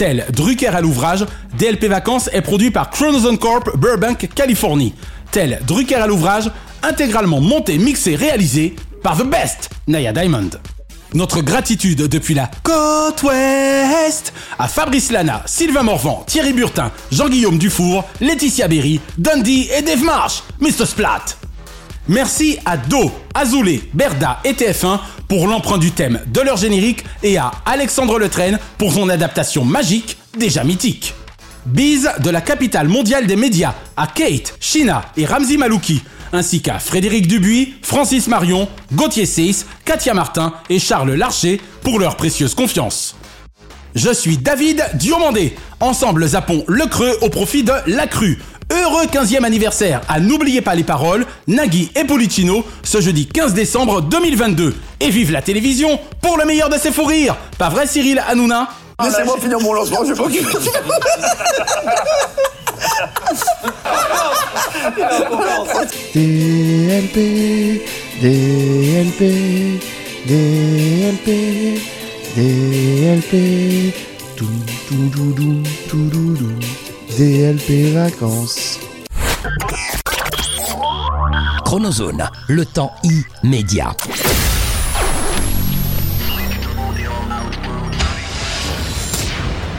[0.00, 1.26] Tel Drucker à l'ouvrage,
[1.58, 4.94] DLP Vacances est produit par Chronozone Corp Burbank, Californie.
[5.30, 6.50] Tel Drucker à l'ouvrage,
[6.82, 10.48] intégralement monté, mixé, réalisé par The Best, Naya Diamond.
[11.12, 18.08] Notre gratitude depuis la côte ouest à Fabrice Lana, Sylvain Morvan, Thierry Burtin, Jean-Guillaume Dufour,
[18.22, 20.86] Laetitia Berry, Dundee et Dave Marsh, Mr.
[20.86, 21.39] Splat.
[22.08, 24.98] Merci à Do, Azoulay, Berda et TF1
[25.28, 30.16] pour l'emprunt du thème de leur générique et à Alexandre Letraine pour son adaptation magique,
[30.36, 31.14] déjà mythique.
[31.66, 36.78] Bise de la capitale mondiale des médias à Kate, Shina et Ramzi Malouki, ainsi qu'à
[36.78, 43.14] Frédéric Dubuis, Francis Marion, Gauthier Seyss, Katia Martin et Charles Larcher pour leur précieuse confiance.
[43.94, 45.54] Je suis David Diomandé.
[45.80, 48.38] Ensemble, zappons le creux au profit de la crue.
[48.70, 54.00] Heureux 15e anniversaire à N'oubliez pas les paroles, Nagui et Policino, ce jeudi 15 décembre
[54.00, 54.74] 2022.
[55.00, 57.36] Et vive la télévision pour le meilleur de ses fous rires.
[57.58, 58.68] Pas vrai Cyril Hanouna?
[59.02, 60.40] Laissez-moi finir mon lancement, je qui.
[66.14, 67.16] DLP,
[68.20, 69.20] DLP,
[70.26, 71.28] DLP,
[72.36, 73.34] DLP,
[74.36, 74.46] tout,
[74.88, 76.79] tout, tout, tout, tout, tout, tout,
[77.20, 78.80] DLP vacances.
[81.66, 82.92] Chronozone, le temps
[83.44, 83.94] immédiat.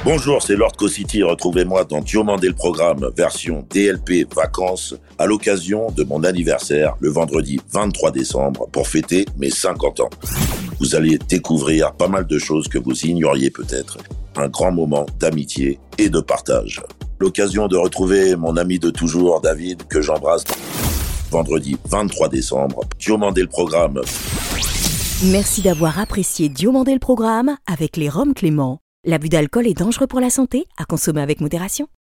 [0.06, 1.24] Bonjour, c'est Lord Co-City.
[1.24, 7.60] Retrouvez-moi dans Diomandé le programme, version DLP vacances, à l'occasion de mon anniversaire, le vendredi
[7.74, 10.10] 23 décembre, pour fêter mes 50 ans.
[10.80, 13.98] Vous allez découvrir pas mal de choses que vous ignoriez peut-être.
[14.36, 16.84] Un grand moment d'amitié et de partage.
[17.22, 20.44] L'occasion de retrouver mon ami de toujours, David, que j'embrasse.
[21.30, 24.02] Vendredi 23 décembre, Diomandé le programme.
[25.26, 28.80] Merci d'avoir apprécié Diomandé le programme avec les Roms Clément.
[29.06, 31.88] L'abus d'alcool est dangereux pour la santé, à consommer avec modération.